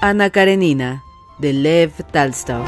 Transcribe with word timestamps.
Ana 0.00 0.30
Karenina, 0.30 1.02
de 1.40 1.52
Lev 1.52 1.90
Talstov. 2.12 2.64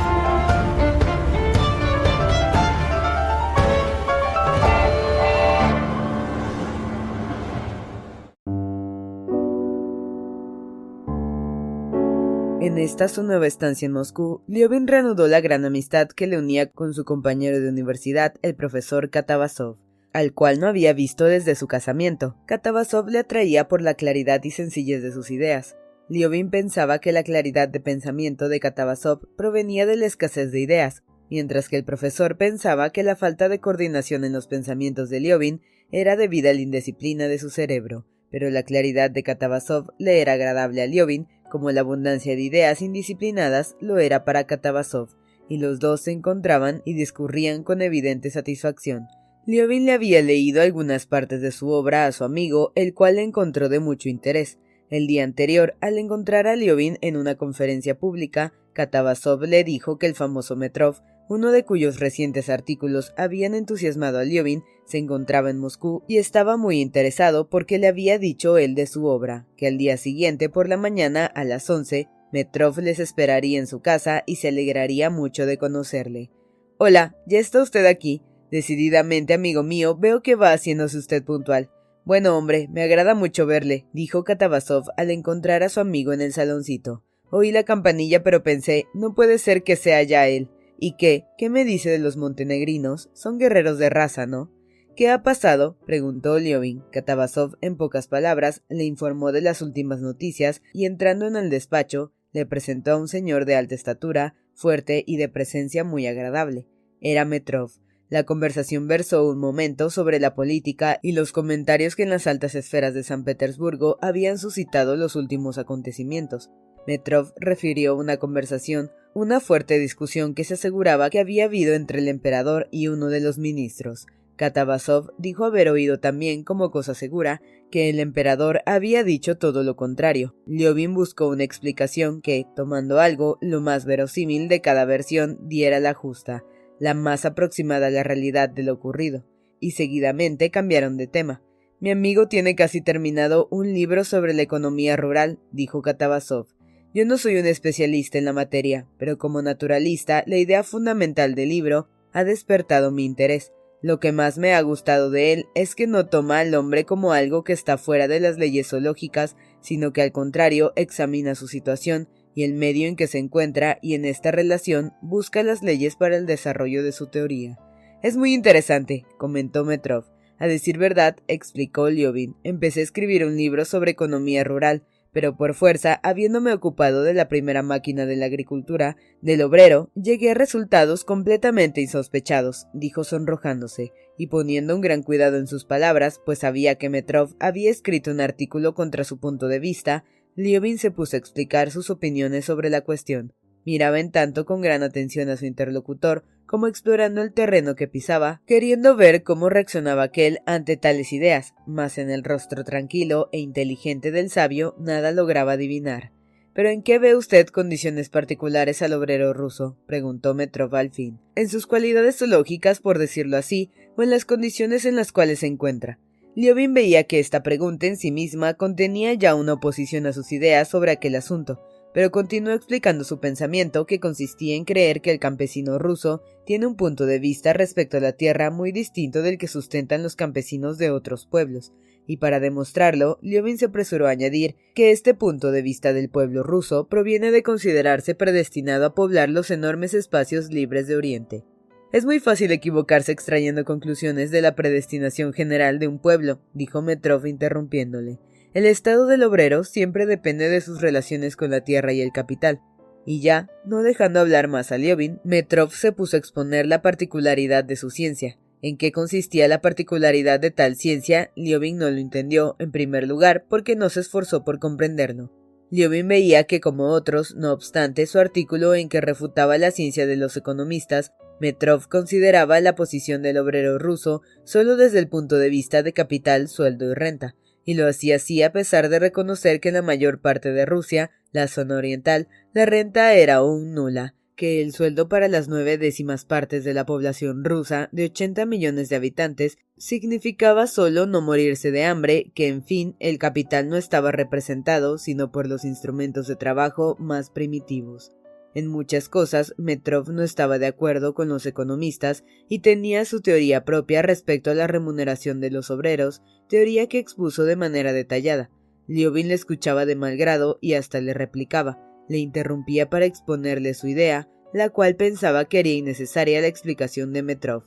En 12.60 12.78
esta 12.78 13.06
su 13.06 13.22
nueva 13.22 13.46
estancia 13.46 13.86
en 13.86 13.92
Moscú, 13.92 14.42
Liobin 14.48 14.88
reanudó 14.88 15.28
la 15.28 15.40
gran 15.40 15.64
amistad 15.64 16.08
que 16.08 16.26
le 16.26 16.36
unía 16.36 16.68
con 16.68 16.94
su 16.94 17.04
compañero 17.04 17.60
de 17.60 17.68
universidad, 17.68 18.34
el 18.42 18.56
profesor 18.56 19.08
Katavasov, 19.08 19.76
al 20.12 20.34
cual 20.34 20.58
no 20.58 20.66
había 20.66 20.92
visto 20.94 21.26
desde 21.26 21.54
su 21.54 21.68
casamiento. 21.68 22.34
Katavasov 22.46 23.08
le 23.08 23.20
atraía 23.20 23.68
por 23.68 23.82
la 23.82 23.94
claridad 23.94 24.42
y 24.42 24.50
sencillez 24.50 25.00
de 25.04 25.12
sus 25.12 25.30
ideas, 25.30 25.76
Liobin 26.10 26.50
pensaba 26.50 26.98
que 26.98 27.12
la 27.12 27.22
claridad 27.22 27.68
de 27.68 27.78
pensamiento 27.78 28.48
de 28.48 28.58
Katavasov 28.58 29.28
provenía 29.36 29.86
de 29.86 29.94
la 29.94 30.06
escasez 30.06 30.50
de 30.50 30.58
ideas, 30.58 31.04
mientras 31.30 31.68
que 31.68 31.76
el 31.76 31.84
profesor 31.84 32.36
pensaba 32.36 32.90
que 32.90 33.04
la 33.04 33.14
falta 33.14 33.48
de 33.48 33.60
coordinación 33.60 34.24
en 34.24 34.32
los 34.32 34.48
pensamientos 34.48 35.08
de 35.08 35.20
Liobin 35.20 35.60
era 35.92 36.16
debida 36.16 36.50
a 36.50 36.54
la 36.54 36.62
indisciplina 36.62 37.28
de 37.28 37.38
su 37.38 37.48
cerebro, 37.48 38.06
pero 38.28 38.50
la 38.50 38.64
claridad 38.64 39.08
de 39.08 39.22
Katavasov 39.22 39.92
le 40.00 40.20
era 40.20 40.32
agradable 40.32 40.82
a 40.82 40.88
Liobin, 40.88 41.28
como 41.48 41.70
la 41.70 41.82
abundancia 41.82 42.34
de 42.34 42.42
ideas 42.42 42.82
indisciplinadas 42.82 43.76
lo 43.80 44.00
era 44.00 44.24
para 44.24 44.48
Katavasov, 44.48 45.10
y 45.48 45.58
los 45.58 45.78
dos 45.78 46.00
se 46.00 46.10
encontraban 46.10 46.82
y 46.84 46.94
discurrían 46.94 47.62
con 47.62 47.82
evidente 47.82 48.32
satisfacción. 48.32 49.06
Liobin 49.46 49.86
le 49.86 49.92
había 49.92 50.22
leído 50.22 50.60
algunas 50.60 51.06
partes 51.06 51.40
de 51.40 51.52
su 51.52 51.68
obra 51.68 52.06
a 52.06 52.12
su 52.12 52.24
amigo, 52.24 52.72
el 52.74 52.94
cual 52.94 53.14
le 53.14 53.22
encontró 53.22 53.68
de 53.68 53.78
mucho 53.78 54.08
interés, 54.08 54.58
el 54.90 55.06
día 55.06 55.24
anterior, 55.24 55.76
al 55.80 55.98
encontrar 55.98 56.46
a 56.46 56.56
Liobin 56.56 56.98
en 57.00 57.16
una 57.16 57.36
conferencia 57.36 57.98
pública, 57.98 58.52
Katavasov 58.72 59.42
le 59.42 59.64
dijo 59.64 59.98
que 59.98 60.06
el 60.06 60.14
famoso 60.14 60.56
Metrov, 60.56 60.96
uno 61.28 61.52
de 61.52 61.64
cuyos 61.64 62.00
recientes 62.00 62.48
artículos 62.48 63.14
habían 63.16 63.54
entusiasmado 63.54 64.18
a 64.18 64.24
Liobin, 64.24 64.64
se 64.84 64.98
encontraba 64.98 65.50
en 65.50 65.58
Moscú 65.58 66.02
y 66.08 66.18
estaba 66.18 66.56
muy 66.56 66.80
interesado 66.80 67.48
porque 67.48 67.78
le 67.78 67.86
había 67.86 68.18
dicho 68.18 68.58
él 68.58 68.74
de 68.74 68.86
su 68.86 69.06
obra, 69.06 69.46
que 69.56 69.68
al 69.68 69.78
día 69.78 69.96
siguiente 69.96 70.48
por 70.48 70.68
la 70.68 70.76
mañana 70.76 71.26
a 71.26 71.44
las 71.44 71.70
once, 71.70 72.08
Metrov 72.32 72.78
les 72.78 72.98
esperaría 72.98 73.58
en 73.58 73.66
su 73.66 73.80
casa 73.80 74.24
y 74.26 74.36
se 74.36 74.48
alegraría 74.48 75.10
mucho 75.10 75.46
de 75.46 75.58
conocerle. 75.58 76.30
Hola, 76.78 77.16
ya 77.26 77.38
está 77.38 77.62
usted 77.62 77.86
aquí. 77.86 78.22
Decididamente, 78.50 79.34
amigo 79.34 79.62
mío, 79.62 79.96
veo 79.96 80.22
que 80.22 80.34
va 80.34 80.52
haciéndose 80.52 80.98
usted 80.98 81.22
puntual. 81.22 81.70
Bueno, 82.10 82.36
hombre, 82.36 82.66
me 82.72 82.82
agrada 82.82 83.14
mucho 83.14 83.46
verle, 83.46 83.86
dijo 83.92 84.24
Katavasov 84.24 84.86
al 84.96 85.12
encontrar 85.12 85.62
a 85.62 85.68
su 85.68 85.78
amigo 85.78 86.12
en 86.12 86.20
el 86.20 86.32
saloncito. 86.32 87.04
Oí 87.30 87.52
la 87.52 87.62
campanilla, 87.62 88.24
pero 88.24 88.42
pensé, 88.42 88.88
no 88.94 89.14
puede 89.14 89.38
ser 89.38 89.62
que 89.62 89.76
sea 89.76 90.02
ya 90.02 90.26
él. 90.26 90.48
¿Y 90.76 90.96
qué? 90.96 91.26
¿Qué 91.38 91.48
me 91.48 91.64
dice 91.64 91.88
de 91.88 92.00
los 92.00 92.16
montenegrinos? 92.16 93.10
Son 93.12 93.38
guerreros 93.38 93.78
de 93.78 93.90
raza, 93.90 94.26
¿no? 94.26 94.50
¿Qué 94.96 95.08
ha 95.08 95.22
pasado? 95.22 95.78
preguntó 95.86 96.36
Liovin. 96.40 96.82
Katavasov, 96.90 97.56
en 97.60 97.76
pocas 97.76 98.08
palabras, 98.08 98.64
le 98.68 98.82
informó 98.82 99.30
de 99.30 99.42
las 99.42 99.62
últimas 99.62 100.00
noticias 100.00 100.62
y 100.74 100.86
entrando 100.86 101.28
en 101.28 101.36
el 101.36 101.48
despacho, 101.48 102.12
le 102.32 102.44
presentó 102.44 102.90
a 102.90 102.96
un 102.96 103.06
señor 103.06 103.44
de 103.44 103.54
alta 103.54 103.76
estatura, 103.76 104.34
fuerte 104.52 105.04
y 105.06 105.16
de 105.16 105.28
presencia 105.28 105.84
muy 105.84 106.08
agradable. 106.08 106.66
Era 107.00 107.24
Metrov, 107.24 107.70
la 108.10 108.24
conversación 108.24 108.88
versó 108.88 109.28
un 109.28 109.38
momento 109.38 109.88
sobre 109.88 110.18
la 110.18 110.34
política 110.34 110.98
y 111.00 111.12
los 111.12 111.30
comentarios 111.30 111.94
que 111.94 112.02
en 112.02 112.10
las 112.10 112.26
altas 112.26 112.56
esferas 112.56 112.92
de 112.92 113.04
San 113.04 113.22
Petersburgo 113.22 113.98
habían 114.02 114.36
suscitado 114.36 114.96
los 114.96 115.14
últimos 115.14 115.58
acontecimientos. 115.58 116.50
Metrov 116.88 117.32
refirió 117.36 117.94
una 117.94 118.16
conversación, 118.16 118.90
una 119.14 119.38
fuerte 119.38 119.78
discusión 119.78 120.34
que 120.34 120.42
se 120.42 120.54
aseguraba 120.54 121.08
que 121.08 121.20
había 121.20 121.44
habido 121.44 121.74
entre 121.74 122.00
el 122.00 122.08
emperador 122.08 122.66
y 122.72 122.88
uno 122.88 123.06
de 123.06 123.20
los 123.20 123.38
ministros. 123.38 124.06
Katavasov 124.34 125.12
dijo 125.18 125.44
haber 125.44 125.68
oído 125.68 126.00
también, 126.00 126.42
como 126.42 126.70
cosa 126.72 126.94
segura, 126.94 127.42
que 127.70 127.90
el 127.90 128.00
emperador 128.00 128.62
había 128.66 129.04
dicho 129.04 129.36
todo 129.36 129.62
lo 129.62 129.76
contrario. 129.76 130.34
Liobin 130.46 130.94
buscó 130.94 131.28
una 131.28 131.44
explicación 131.44 132.22
que, 132.22 132.46
tomando 132.56 132.98
algo, 132.98 133.38
lo 133.40 133.60
más 133.60 133.84
verosímil 133.84 134.48
de 134.48 134.62
cada 134.62 134.84
versión, 134.86 135.38
diera 135.46 135.78
la 135.78 135.94
justa 135.94 136.42
la 136.80 136.94
más 136.94 137.24
aproximada 137.24 137.86
a 137.86 137.90
la 137.90 138.02
realidad 138.02 138.48
de 138.48 138.64
lo 138.64 138.72
ocurrido, 138.72 139.24
y 139.60 139.72
seguidamente 139.72 140.50
cambiaron 140.50 140.96
de 140.96 141.06
tema. 141.06 141.42
Mi 141.78 141.90
amigo 141.90 142.26
tiene 142.26 142.56
casi 142.56 142.80
terminado 142.80 143.46
un 143.50 143.72
libro 143.72 144.04
sobre 144.04 144.34
la 144.34 144.42
economía 144.42 144.96
rural, 144.96 145.38
dijo 145.52 145.82
Katavasov. 145.82 146.48
Yo 146.92 147.04
no 147.04 147.18
soy 147.18 147.36
un 147.36 147.46
especialista 147.46 148.18
en 148.18 148.24
la 148.24 148.32
materia, 148.32 148.88
pero 148.98 149.16
como 149.16 149.42
naturalista, 149.42 150.24
la 150.26 150.38
idea 150.38 150.64
fundamental 150.64 151.36
del 151.36 151.50
libro 151.50 151.88
ha 152.12 152.24
despertado 152.24 152.90
mi 152.90 153.04
interés. 153.04 153.52
Lo 153.82 154.00
que 154.00 154.12
más 154.12 154.38
me 154.38 154.54
ha 154.54 154.60
gustado 154.60 155.10
de 155.10 155.32
él 155.32 155.46
es 155.54 155.74
que 155.74 155.86
no 155.86 156.06
toma 156.06 156.40
al 156.40 156.54
hombre 156.54 156.84
como 156.84 157.12
algo 157.12 157.44
que 157.44 157.52
está 157.52 157.78
fuera 157.78 158.08
de 158.08 158.20
las 158.20 158.36
leyes 158.36 158.68
zoológicas, 158.68 159.36
sino 159.60 159.92
que 159.92 160.02
al 160.02 160.12
contrario 160.12 160.72
examina 160.76 161.34
su 161.34 161.46
situación 161.46 162.08
y 162.34 162.44
el 162.44 162.54
medio 162.54 162.88
en 162.88 162.96
que 162.96 163.06
se 163.06 163.18
encuentra 163.18 163.78
y 163.82 163.94
en 163.94 164.04
esta 164.04 164.30
relación 164.30 164.92
busca 165.02 165.42
las 165.42 165.62
leyes 165.62 165.96
para 165.96 166.16
el 166.16 166.26
desarrollo 166.26 166.82
de 166.82 166.92
su 166.92 167.08
teoría. 167.08 167.58
Es 168.02 168.16
muy 168.16 168.32
interesante, 168.32 169.04
comentó 169.18 169.64
Metrov. 169.64 170.04
A 170.38 170.46
decir 170.46 170.78
verdad, 170.78 171.16
explicó 171.28 171.90
Liobin, 171.90 172.34
empecé 172.44 172.80
a 172.80 172.84
escribir 172.84 173.26
un 173.26 173.36
libro 173.36 173.66
sobre 173.66 173.90
economía 173.90 174.42
rural, 174.42 174.84
pero 175.12 175.36
por 175.36 175.54
fuerza, 175.54 176.00
habiéndome 176.02 176.52
ocupado 176.52 177.02
de 177.02 177.14
la 177.14 177.28
primera 177.28 177.62
máquina 177.62 178.06
de 178.06 178.16
la 178.16 178.26
agricultura, 178.26 178.96
del 179.20 179.42
obrero, 179.42 179.90
llegué 179.94 180.30
a 180.30 180.34
resultados 180.34 181.04
completamente 181.04 181.80
insospechados, 181.80 182.68
dijo 182.72 183.04
sonrojándose, 183.04 183.92
y 184.16 184.28
poniendo 184.28 184.74
un 184.74 184.80
gran 184.80 185.02
cuidado 185.02 185.36
en 185.38 185.46
sus 185.46 185.64
palabras, 185.64 186.20
pues 186.24 186.38
sabía 186.38 186.76
que 186.76 186.88
Metrov 186.88 187.34
había 187.40 187.70
escrito 187.70 188.10
un 188.10 188.20
artículo 188.20 188.74
contra 188.74 189.04
su 189.04 189.18
punto 189.18 189.48
de 189.48 189.58
vista, 189.58 190.04
Liobin 190.36 190.78
se 190.78 190.90
puso 190.90 191.16
a 191.16 191.18
explicar 191.18 191.70
sus 191.70 191.90
opiniones 191.90 192.44
sobre 192.44 192.70
la 192.70 192.82
cuestión. 192.82 193.32
Miraba 193.64 194.00
en 194.00 194.10
tanto 194.10 194.46
con 194.46 194.60
gran 194.60 194.82
atención 194.82 195.28
a 195.28 195.36
su 195.36 195.44
interlocutor, 195.46 196.24
como 196.46 196.66
explorando 196.66 197.22
el 197.22 197.32
terreno 197.32 197.76
que 197.76 197.86
pisaba, 197.86 198.42
queriendo 198.46 198.96
ver 198.96 199.22
cómo 199.22 199.48
reaccionaba 199.48 200.02
aquel 200.02 200.40
ante 200.46 200.76
tales 200.76 201.12
ideas, 201.12 201.54
mas 201.66 201.98
en 201.98 202.10
el 202.10 202.24
rostro 202.24 202.64
tranquilo 202.64 203.28
e 203.32 203.38
inteligente 203.38 204.10
del 204.10 204.30
sabio 204.30 204.74
nada 204.78 205.12
lograba 205.12 205.52
adivinar. 205.52 206.10
¿Pero 206.52 206.68
en 206.68 206.82
qué 206.82 206.98
ve 206.98 207.14
usted 207.14 207.46
condiciones 207.46 208.08
particulares 208.08 208.82
al 208.82 208.94
obrero 208.94 209.32
ruso? 209.32 209.76
preguntó 209.86 210.34
Metrov 210.34 210.74
al 210.74 210.90
fin. 210.90 211.20
En 211.36 211.48
sus 211.48 211.66
cualidades 211.66 212.18
zoológicas, 212.18 212.80
por 212.80 212.98
decirlo 212.98 213.36
así, 213.36 213.70
o 213.96 214.02
en 214.02 214.10
las 214.10 214.24
condiciones 214.24 214.84
en 214.84 214.96
las 214.96 215.12
cuales 215.12 215.38
se 215.40 215.46
encuentra. 215.46 216.00
Liobin 216.36 216.74
veía 216.74 217.04
que 217.04 217.18
esta 217.18 217.42
pregunta 217.42 217.86
en 217.86 217.96
sí 217.96 218.12
misma 218.12 218.54
contenía 218.54 219.14
ya 219.14 219.34
una 219.34 219.54
oposición 219.54 220.06
a 220.06 220.12
sus 220.12 220.30
ideas 220.30 220.68
sobre 220.68 220.92
aquel 220.92 221.16
asunto, 221.16 221.60
pero 221.92 222.12
continuó 222.12 222.52
explicando 222.52 223.02
su 223.02 223.18
pensamiento 223.18 223.84
que 223.84 223.98
consistía 223.98 224.54
en 224.54 224.64
creer 224.64 225.00
que 225.00 225.10
el 225.10 225.18
campesino 225.18 225.78
ruso 225.78 226.22
tiene 226.46 226.66
un 226.66 226.76
punto 226.76 227.04
de 227.04 227.18
vista 227.18 227.52
respecto 227.52 227.96
a 227.96 228.00
la 228.00 228.12
tierra 228.12 228.50
muy 228.50 228.70
distinto 228.70 229.22
del 229.22 229.38
que 229.38 229.48
sustentan 229.48 230.04
los 230.04 230.14
campesinos 230.14 230.78
de 230.78 230.90
otros 230.90 231.26
pueblos, 231.26 231.72
y 232.06 232.18
para 232.18 232.38
demostrarlo, 232.38 233.18
Liobin 233.22 233.58
se 233.58 233.66
apresuró 233.66 234.06
a 234.06 234.10
añadir 234.10 234.54
que 234.74 234.92
este 234.92 235.14
punto 235.14 235.50
de 235.50 235.62
vista 235.62 235.92
del 235.92 236.10
pueblo 236.10 236.44
ruso 236.44 236.88
proviene 236.88 237.32
de 237.32 237.42
considerarse 237.42 238.14
predestinado 238.14 238.86
a 238.86 238.94
poblar 238.94 239.28
los 239.28 239.50
enormes 239.50 239.94
espacios 239.94 240.50
libres 240.50 240.86
de 240.86 240.96
Oriente. 240.96 241.44
Es 241.92 242.04
muy 242.04 242.20
fácil 242.20 242.52
equivocarse 242.52 243.10
extrayendo 243.10 243.64
conclusiones 243.64 244.30
de 244.30 244.42
la 244.42 244.54
predestinación 244.54 245.32
general 245.32 245.80
de 245.80 245.88
un 245.88 245.98
pueblo, 245.98 246.40
dijo 246.54 246.82
Metrov 246.82 247.26
interrumpiéndole. 247.26 248.20
El 248.54 248.64
estado 248.64 249.06
del 249.06 249.24
obrero 249.24 249.64
siempre 249.64 250.06
depende 250.06 250.48
de 250.48 250.60
sus 250.60 250.80
relaciones 250.80 251.34
con 251.34 251.50
la 251.50 251.62
tierra 251.62 251.92
y 251.92 252.00
el 252.00 252.12
capital. 252.12 252.60
Y 253.06 253.20
ya, 253.20 253.48
no 253.64 253.82
dejando 253.82 254.20
hablar 254.20 254.46
más 254.46 254.70
a 254.70 254.78
Liobin, 254.78 255.18
Metrov 255.24 255.72
se 255.72 255.90
puso 255.90 256.16
a 256.16 256.20
exponer 256.20 256.66
la 256.66 256.80
particularidad 256.80 257.64
de 257.64 257.74
su 257.74 257.90
ciencia. 257.90 258.38
En 258.62 258.76
qué 258.76 258.92
consistía 258.92 259.48
la 259.48 259.60
particularidad 259.60 260.38
de 260.38 260.52
tal 260.52 260.76
ciencia, 260.76 261.32
Liobin 261.34 261.76
no 261.78 261.90
lo 261.90 261.96
entendió, 261.96 262.54
en 262.60 262.70
primer 262.70 263.08
lugar, 263.08 263.46
porque 263.48 263.74
no 263.74 263.88
se 263.88 264.00
esforzó 264.00 264.44
por 264.44 264.60
comprenderlo. 264.60 265.32
Liobin 265.70 266.06
veía 266.06 266.44
que, 266.44 266.60
como 266.60 266.88
otros, 266.88 267.34
no 267.36 267.52
obstante 267.52 268.06
su 268.06 268.18
artículo 268.18 268.74
en 268.74 268.88
que 268.88 269.00
refutaba 269.00 269.58
la 269.58 269.70
ciencia 269.70 270.06
de 270.06 270.16
los 270.16 270.36
economistas, 270.36 271.12
Metrov 271.40 271.88
consideraba 271.88 272.60
la 272.60 272.74
posición 272.74 273.22
del 273.22 273.38
obrero 273.38 273.78
ruso 273.78 274.22
solo 274.44 274.76
desde 274.76 274.98
el 274.98 275.08
punto 275.08 275.36
de 275.36 275.48
vista 275.48 275.82
de 275.82 275.92
capital, 275.92 276.48
sueldo 276.48 276.90
y 276.90 276.94
renta, 276.94 277.34
y 277.64 277.74
lo 277.74 277.86
hacía 277.88 278.16
así 278.16 278.42
a 278.42 278.52
pesar 278.52 278.88
de 278.88 278.98
reconocer 278.98 279.60
que 279.60 279.68
en 279.68 279.74
la 279.74 279.82
mayor 279.82 280.20
parte 280.20 280.52
de 280.52 280.66
Rusia, 280.66 281.10
la 281.32 281.48
zona 281.48 281.76
oriental, 281.76 282.28
la 282.52 282.66
renta 282.66 283.14
era 283.14 283.36
aún 283.36 283.74
nula, 283.74 284.14
que 284.40 284.62
el 284.62 284.72
sueldo 284.72 285.08
para 285.08 285.28
las 285.28 285.48
nueve 285.48 285.76
décimas 285.76 286.24
partes 286.24 286.64
de 286.64 286.72
la 286.72 286.86
población 286.86 287.44
rusa 287.44 287.90
de 287.92 288.04
80 288.04 288.46
millones 288.46 288.88
de 288.88 288.96
habitantes 288.96 289.58
significaba 289.76 290.66
solo 290.66 291.06
no 291.06 291.20
morirse 291.20 291.70
de 291.70 291.84
hambre, 291.84 292.32
que 292.34 292.48
en 292.48 292.64
fin 292.64 292.96
el 293.00 293.18
capital 293.18 293.68
no 293.68 293.76
estaba 293.76 294.12
representado 294.12 294.96
sino 294.96 295.30
por 295.30 295.46
los 295.46 295.64
instrumentos 295.64 296.26
de 296.26 296.36
trabajo 296.36 296.96
más 296.98 297.28
primitivos. 297.28 298.12
En 298.54 298.66
muchas 298.66 299.08
cosas, 299.08 299.54
Metrov 299.58 300.10
no 300.10 300.22
estaba 300.22 300.58
de 300.58 300.66
acuerdo 300.66 301.14
con 301.14 301.28
los 301.28 301.46
economistas 301.46 302.24
y 302.48 302.60
tenía 302.60 303.04
su 303.04 303.20
teoría 303.20 303.64
propia 303.64 304.02
respecto 304.02 304.50
a 304.50 304.54
la 304.54 304.66
remuneración 304.66 305.40
de 305.40 305.50
los 305.50 305.70
obreros, 305.70 306.22
teoría 306.48 306.88
que 306.88 306.98
expuso 306.98 307.44
de 307.44 307.54
manera 307.54 307.92
detallada. 307.92 308.50
Liobin 308.88 309.28
le 309.28 309.34
escuchaba 309.34 309.86
de 309.86 309.94
mal 309.94 310.16
grado 310.16 310.58
y 310.60 310.74
hasta 310.74 311.00
le 311.00 311.14
replicaba, 311.14 311.78
le 312.08 312.18
interrumpía 312.18 312.90
para 312.90 313.04
exponerle 313.04 313.72
su 313.74 313.86
idea, 313.86 314.28
la 314.52 314.70
cual 314.70 314.96
pensaba 314.96 315.44
que 315.44 315.60
haría 315.60 315.74
innecesaria 315.74 316.40
la 316.40 316.48
explicación 316.48 317.12
de 317.12 317.22
Metrov. 317.22 317.62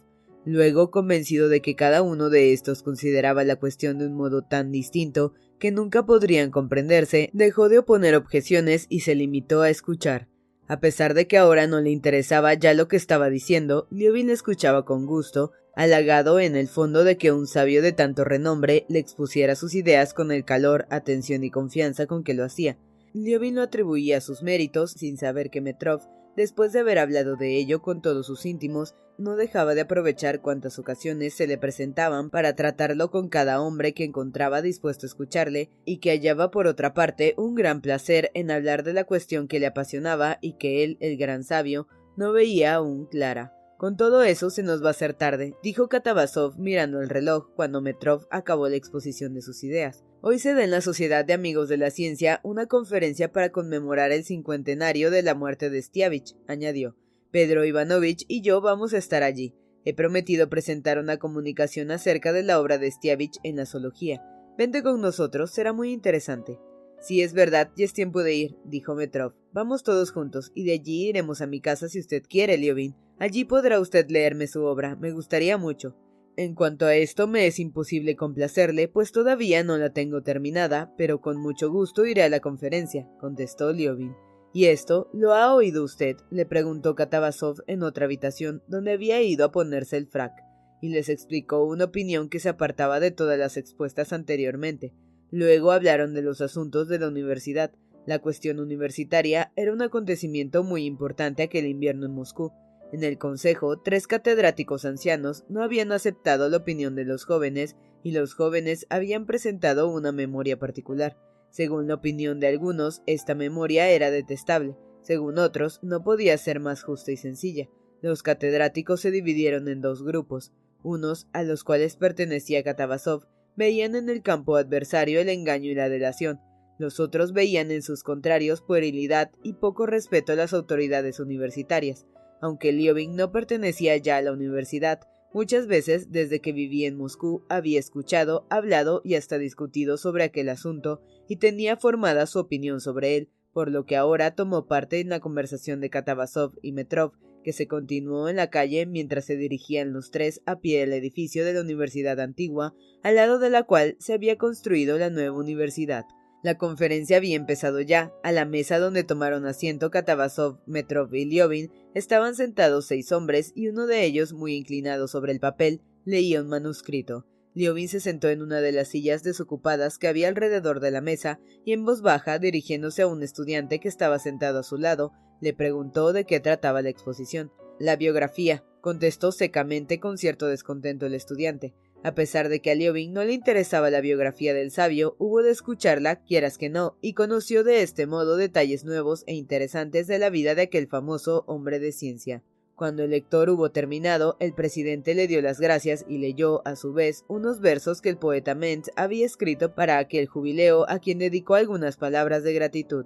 Luego, 0.45 0.91
convencido 0.91 1.47
de 1.47 1.61
que 1.61 1.75
cada 1.75 2.01
uno 2.01 2.29
de 2.29 2.51
estos 2.51 2.83
consideraba 2.83 3.45
la 3.45 3.55
cuestión 3.55 3.97
de 3.99 4.07
un 4.07 4.15
modo 4.15 4.41
tan 4.41 4.71
distinto 4.71 5.33
que 5.59 5.71
nunca 5.71 6.05
podrían 6.05 6.51
comprenderse, 6.51 7.29
dejó 7.31 7.69
de 7.69 7.77
oponer 7.77 8.15
objeciones 8.15 8.85
y 8.89 8.99
se 8.99 9.15
limitó 9.15 9.61
a 9.61 9.69
escuchar. 9.69 10.32
A 10.67 10.79
pesar 10.79 11.13
de 11.13 11.27
que 11.27 11.37
ahora 11.37 11.67
no 11.67 11.81
le 11.81 11.89
interesaba 11.89 12.53
ya 12.53 12.73
lo 12.73 12.87
que 12.87 12.95
estaba 12.95 13.29
diciendo, 13.29 13.87
Liobin 13.91 14.29
escuchaba 14.29 14.85
con 14.85 15.05
gusto, 15.05 15.51
halagado 15.75 16.39
en 16.39 16.55
el 16.55 16.67
fondo 16.67 17.03
de 17.03 17.17
que 17.17 17.31
un 17.31 17.47
sabio 17.47 17.81
de 17.81 17.91
tanto 17.91 18.23
renombre 18.23 18.85
le 18.87 18.99
expusiera 18.99 19.55
sus 19.55 19.75
ideas 19.75 20.13
con 20.13 20.31
el 20.31 20.45
calor, 20.45 20.85
atención 20.89 21.43
y 21.43 21.51
confianza 21.51 22.05
con 22.05 22.23
que 22.23 22.33
lo 22.33 22.45
hacía. 22.45 22.77
Liobin 23.13 23.55
lo 23.55 23.61
atribuía 23.61 24.17
a 24.17 24.21
sus 24.21 24.41
méritos, 24.41 24.91
sin 24.91 25.17
saber 25.17 25.49
que 25.49 25.61
Metrov 25.61 26.01
Después 26.35 26.73
de 26.73 26.79
haber 26.79 26.97
hablado 26.97 27.35
de 27.35 27.57
ello 27.57 27.81
con 27.81 28.01
todos 28.01 28.25
sus 28.25 28.45
íntimos, 28.45 28.95
no 29.17 29.35
dejaba 29.35 29.75
de 29.75 29.81
aprovechar 29.81 30.41
cuantas 30.41 30.79
ocasiones 30.79 31.35
se 31.35 31.45
le 31.45 31.59
presentaban 31.59 32.31
para 32.31 32.55
tratarlo 32.55 33.11
con 33.11 33.29
cada 33.29 33.61
hombre 33.61 33.93
que 33.93 34.03
encontraba 34.03 34.63
dispuesto 34.63 35.05
a 35.05 35.09
escucharle, 35.09 35.69
y 35.85 35.99
que 35.99 36.09
hallaba 36.09 36.49
por 36.49 36.65
otra 36.65 36.95
parte 36.95 37.35
un 37.37 37.53
gran 37.53 37.81
placer 37.81 38.31
en 38.33 38.49
hablar 38.49 38.83
de 38.83 38.93
la 38.93 39.03
cuestión 39.03 39.47
que 39.47 39.59
le 39.59 39.67
apasionaba 39.67 40.39
y 40.41 40.53
que 40.53 40.83
él, 40.83 40.97
el 40.99 41.17
gran 41.17 41.43
sabio, 41.43 41.87
no 42.17 42.31
veía 42.31 42.73
aún 42.75 43.05
clara. 43.05 43.53
Con 43.77 43.97
todo 43.97 44.23
eso 44.23 44.49
se 44.49 44.63
nos 44.63 44.83
va 44.83 44.87
a 44.87 44.91
hacer 44.91 45.13
tarde, 45.13 45.55
dijo 45.61 45.89
Katabasov 45.89 46.57
mirando 46.57 47.01
el 47.01 47.09
reloj 47.09 47.49
cuando 47.55 47.81
Metrov 47.81 48.27
acabó 48.31 48.69
la 48.69 48.77
exposición 48.77 49.33
de 49.33 49.41
sus 49.41 49.63
ideas. 49.63 50.03
Hoy 50.25 50.39
se 50.39 50.53
da 50.53 50.63
en 50.63 50.71
la 50.71 50.79
Sociedad 50.79 51.25
de 51.25 51.33
Amigos 51.33 51.67
de 51.67 51.75
la 51.75 51.91
Ciencia 51.91 52.39
una 52.43 52.65
conferencia 52.65 53.33
para 53.33 53.51
conmemorar 53.51 54.13
el 54.13 54.23
cincuentenario 54.23 55.11
de 55.11 55.21
la 55.21 55.35
muerte 55.35 55.69
de 55.69 55.81
Stiavich, 55.81 56.37
añadió. 56.47 56.95
Pedro 57.29 57.65
Ivanovich 57.65 58.23
y 58.29 58.41
yo 58.41 58.61
vamos 58.61 58.93
a 58.93 58.99
estar 58.99 59.21
allí. 59.21 59.53
He 59.83 59.93
prometido 59.93 60.47
presentar 60.47 60.97
una 60.97 61.17
comunicación 61.17 61.91
acerca 61.91 62.31
de 62.31 62.41
la 62.41 62.61
obra 62.61 62.77
de 62.77 62.89
Stiavich 62.89 63.37
en 63.43 63.57
la 63.57 63.65
zoología. 63.65 64.23
Vente 64.57 64.81
con 64.81 65.01
nosotros, 65.01 65.51
será 65.51 65.73
muy 65.73 65.91
interesante. 65.91 66.57
Si 67.01 67.21
es 67.21 67.33
verdad, 67.33 67.71
ya 67.75 67.83
es 67.83 67.91
tiempo 67.91 68.23
de 68.23 68.33
ir, 68.33 68.55
dijo 68.63 68.95
Metrov. 68.95 69.33
Vamos 69.51 69.83
todos 69.83 70.13
juntos, 70.13 70.53
y 70.55 70.63
de 70.63 70.71
allí 70.71 71.09
iremos 71.09 71.41
a 71.41 71.47
mi 71.47 71.59
casa 71.59 71.89
si 71.89 71.99
usted 71.99 72.23
quiere, 72.23 72.57
Liovin. 72.57 72.95
Allí 73.19 73.43
podrá 73.43 73.77
usted 73.81 74.09
leerme 74.09 74.47
su 74.47 74.63
obra, 74.63 74.95
me 74.95 75.11
gustaría 75.11 75.57
mucho. 75.57 75.97
En 76.35 76.55
cuanto 76.55 76.87
a 76.87 76.95
esto, 76.95 77.27
me 77.27 77.45
es 77.45 77.59
imposible 77.59 78.15
complacerle, 78.15 78.87
pues 78.87 79.11
todavía 79.11 79.63
no 79.63 79.77
la 79.77 79.91
tengo 79.91 80.23
terminada, 80.23 80.91
pero 80.97 81.21
con 81.21 81.37
mucho 81.37 81.69
gusto 81.69 82.07
iré 82.07 82.23
a 82.23 82.29
la 82.29 82.39
conferencia, 82.39 83.07
contestó 83.19 83.71
Liovin. 83.71 84.15
¿Y 84.51 84.65
esto 84.65 85.09
lo 85.13 85.33
ha 85.33 85.53
oído 85.53 85.83
usted? 85.83 86.17
le 86.31 86.47
preguntó 86.47 86.95
Katabasov 86.95 87.57
en 87.67 87.83
otra 87.83 88.05
habitación, 88.05 88.63
donde 88.67 88.93
había 88.93 89.21
ido 89.21 89.45
a 89.45 89.51
ponerse 89.51 89.97
el 89.97 90.07
frac, 90.07 90.33
y 90.81 90.89
les 90.89 91.09
explicó 91.09 91.65
una 91.65 91.85
opinión 91.85 92.29
que 92.29 92.39
se 92.39 92.49
apartaba 92.49 92.99
de 92.99 93.11
todas 93.11 93.37
las 93.37 93.55
expuestas 93.55 94.11
anteriormente. 94.11 94.93
Luego 95.29 95.71
hablaron 95.71 96.15
de 96.15 96.23
los 96.23 96.41
asuntos 96.41 96.87
de 96.87 96.97
la 96.97 97.09
universidad. 97.09 97.71
La 98.07 98.19
cuestión 98.19 98.59
universitaria 98.59 99.51
era 99.55 99.71
un 99.71 99.83
acontecimiento 99.83 100.63
muy 100.63 100.85
importante 100.85 101.43
aquel 101.43 101.67
invierno 101.67 102.07
en 102.07 102.13
Moscú, 102.13 102.51
en 102.93 103.03
el 103.03 103.17
Consejo, 103.17 103.79
tres 103.79 104.07
catedráticos 104.07 104.85
ancianos 104.85 105.43
no 105.49 105.63
habían 105.63 105.91
aceptado 105.91 106.47
la 106.47 106.57
opinión 106.57 106.95
de 106.95 107.05
los 107.05 107.25
jóvenes 107.25 107.75
y 108.03 108.11
los 108.11 108.35
jóvenes 108.35 108.85
habían 108.89 109.25
presentado 109.25 109.89
una 109.89 110.11
memoria 110.11 110.59
particular. 110.59 111.17
Según 111.49 111.87
la 111.87 111.95
opinión 111.95 112.39
de 112.39 112.47
algunos, 112.47 113.01
esta 113.07 113.33
memoria 113.33 113.89
era 113.89 114.11
detestable, 114.11 114.75
según 115.03 115.37
otros, 115.37 115.79
no 115.81 116.03
podía 116.03 116.37
ser 116.37 116.59
más 116.61 116.81
justa 116.81 117.11
y 117.11 117.17
sencilla. 117.17 117.67
Los 118.01 118.23
catedráticos 118.23 119.01
se 119.01 119.11
dividieron 119.11 119.67
en 119.67 119.81
dos 119.81 120.03
grupos. 120.03 120.53
Unos, 120.81 121.27
a 121.33 121.43
los 121.43 121.63
cuales 121.63 121.97
pertenecía 121.97 122.63
Katabasov, 122.63 123.25
veían 123.55 123.95
en 123.95 124.09
el 124.09 124.21
campo 124.21 124.55
adversario 124.55 125.19
el 125.19 125.29
engaño 125.29 125.69
y 125.69 125.75
la 125.75 125.89
delación. 125.89 126.39
Los 126.79 126.99
otros 126.99 127.33
veían 127.33 127.71
en 127.71 127.81
sus 127.81 128.03
contrarios 128.03 128.61
puerilidad 128.61 129.31
y 129.43 129.53
poco 129.53 129.85
respeto 129.85 130.33
a 130.33 130.35
las 130.35 130.53
autoridades 130.53 131.19
universitarias. 131.19 132.05
Aunque 132.43 132.73
Liobin 132.73 133.15
no 133.15 133.31
pertenecía 133.31 133.95
ya 133.95 134.17
a 134.17 134.21
la 134.21 134.33
universidad, 134.33 134.99
muchas 135.33 135.65
veces 135.65 136.11
desde 136.11 136.41
que 136.41 136.51
vivía 136.51 136.89
en 136.89 136.97
Moscú 136.97 137.45
había 137.47 137.79
escuchado, 137.79 138.45
hablado 138.49 138.99
y 139.05 139.15
hasta 139.15 139.37
discutido 139.37 139.95
sobre 139.95 140.25
aquel 140.25 140.49
asunto 140.49 141.01
y 141.29 141.37
tenía 141.37 141.77
formada 141.77 142.25
su 142.25 142.39
opinión 142.39 142.81
sobre 142.81 143.15
él, 143.15 143.29
por 143.53 143.71
lo 143.71 143.85
que 143.85 143.95
ahora 143.95 144.35
tomó 144.35 144.67
parte 144.67 144.99
en 144.99 145.07
la 145.07 145.21
conversación 145.21 145.79
de 145.79 145.89
Katabasov 145.89 146.51
y 146.61 146.73
Metrov, 146.73 147.13
que 147.45 147.53
se 147.53 147.69
continuó 147.69 148.27
en 148.27 148.35
la 148.35 148.49
calle 148.49 148.85
mientras 148.87 149.23
se 149.23 149.37
dirigían 149.37 149.93
los 149.93 150.11
tres 150.11 150.41
a 150.45 150.59
pie 150.59 150.81
del 150.81 150.91
edificio 150.91 151.45
de 151.45 151.53
la 151.53 151.61
Universidad 151.61 152.19
Antigua, 152.19 152.75
al 153.03 153.15
lado 153.15 153.39
de 153.39 153.51
la 153.51 153.63
cual 153.63 153.95
se 153.99 154.11
había 154.11 154.37
construido 154.37 154.97
la 154.97 155.09
nueva 155.09 155.37
universidad. 155.37 156.03
La 156.43 156.57
conferencia 156.57 157.15
había 157.15 157.37
empezado 157.37 157.79
ya. 157.79 158.13
A 158.21 158.33
la 158.33 158.43
mesa 158.43 158.77
donde 158.77 159.05
tomaron 159.05 159.45
asiento 159.45 159.89
Katabasov, 159.89 160.59
Metrov 160.65 161.15
y 161.15 161.23
Liovin 161.23 161.71
estaban 161.93 162.35
sentados 162.35 162.85
seis 162.85 163.13
hombres 163.13 163.53
y 163.55 163.69
uno 163.69 163.87
de 163.87 164.03
ellos, 164.03 164.33
muy 164.33 164.55
inclinado 164.55 165.07
sobre 165.07 165.31
el 165.31 165.39
papel, 165.39 165.81
leía 166.03 166.41
un 166.41 166.49
manuscrito. 166.49 167.25
Liovin 167.53 167.87
se 167.87 168.01
sentó 168.01 168.27
en 168.27 168.41
una 168.41 168.59
de 168.59 168.73
las 168.73 168.89
sillas 168.89 169.23
desocupadas 169.23 169.97
que 169.97 170.09
había 170.09 170.27
alrededor 170.27 170.81
de 170.81 170.91
la 170.91 170.99
mesa 170.99 171.39
y 171.63 171.71
en 171.71 171.85
voz 171.85 172.01
baja, 172.01 172.39
dirigiéndose 172.39 173.03
a 173.03 173.07
un 173.07 173.23
estudiante 173.23 173.79
que 173.79 173.87
estaba 173.87 174.19
sentado 174.19 174.59
a 174.59 174.63
su 174.63 174.77
lado, 174.77 175.13
le 175.39 175.53
preguntó 175.53 176.11
de 176.11 176.25
qué 176.25 176.41
trataba 176.41 176.81
la 176.81 176.89
exposición. 176.89 177.53
La 177.79 177.95
biografía, 177.95 178.65
contestó 178.81 179.31
secamente 179.31 180.01
con 180.01 180.17
cierto 180.17 180.47
descontento 180.47 181.05
el 181.05 181.13
estudiante. 181.13 181.73
A 182.03 182.15
pesar 182.15 182.49
de 182.49 182.59
que 182.59 182.69
a 182.69 182.75
Liobin 182.75 183.13
no 183.13 183.23
le 183.23 183.31
interesaba 183.31 183.89
la 183.89 184.01
biografía 184.01 184.53
del 184.53 184.71
sabio, 184.71 185.15
hubo 185.19 185.41
de 185.41 185.51
escucharla, 185.51 186.17
quieras 186.17 186.57
que 186.57 186.69
no, 186.69 186.97
y 186.99 187.13
conoció 187.13 187.63
de 187.63 187.81
este 187.81 188.07
modo 188.07 188.35
detalles 188.35 188.83
nuevos 188.83 189.23
e 189.25 189.35
interesantes 189.35 190.07
de 190.07 190.19
la 190.19 190.29
vida 190.29 190.53
de 190.53 190.63
aquel 190.63 190.87
famoso 190.87 191.45
hombre 191.47 191.79
de 191.79 191.93
ciencia. 191.93 192.43
Cuando 192.75 193.03
el 193.03 193.11
lector 193.11 193.49
hubo 193.49 193.71
terminado, 193.71 194.35
el 194.41 194.53
presidente 194.53 195.15
le 195.15 195.27
dio 195.27 195.41
las 195.41 195.61
gracias 195.61 196.03
y 196.09 196.17
leyó, 196.17 196.61
a 196.67 196.75
su 196.75 196.91
vez, 196.91 197.23
unos 197.29 197.61
versos 197.61 198.01
que 198.01 198.09
el 198.09 198.17
poeta 198.17 198.53
Mentz 198.53 198.89
había 198.97 199.25
escrito 199.25 199.73
para 199.73 199.97
aquel 199.97 200.27
jubileo 200.27 200.85
a 200.89 200.99
quien 200.99 201.19
dedicó 201.19 201.55
algunas 201.55 201.95
palabras 201.95 202.43
de 202.43 202.53
gratitud. 202.53 203.05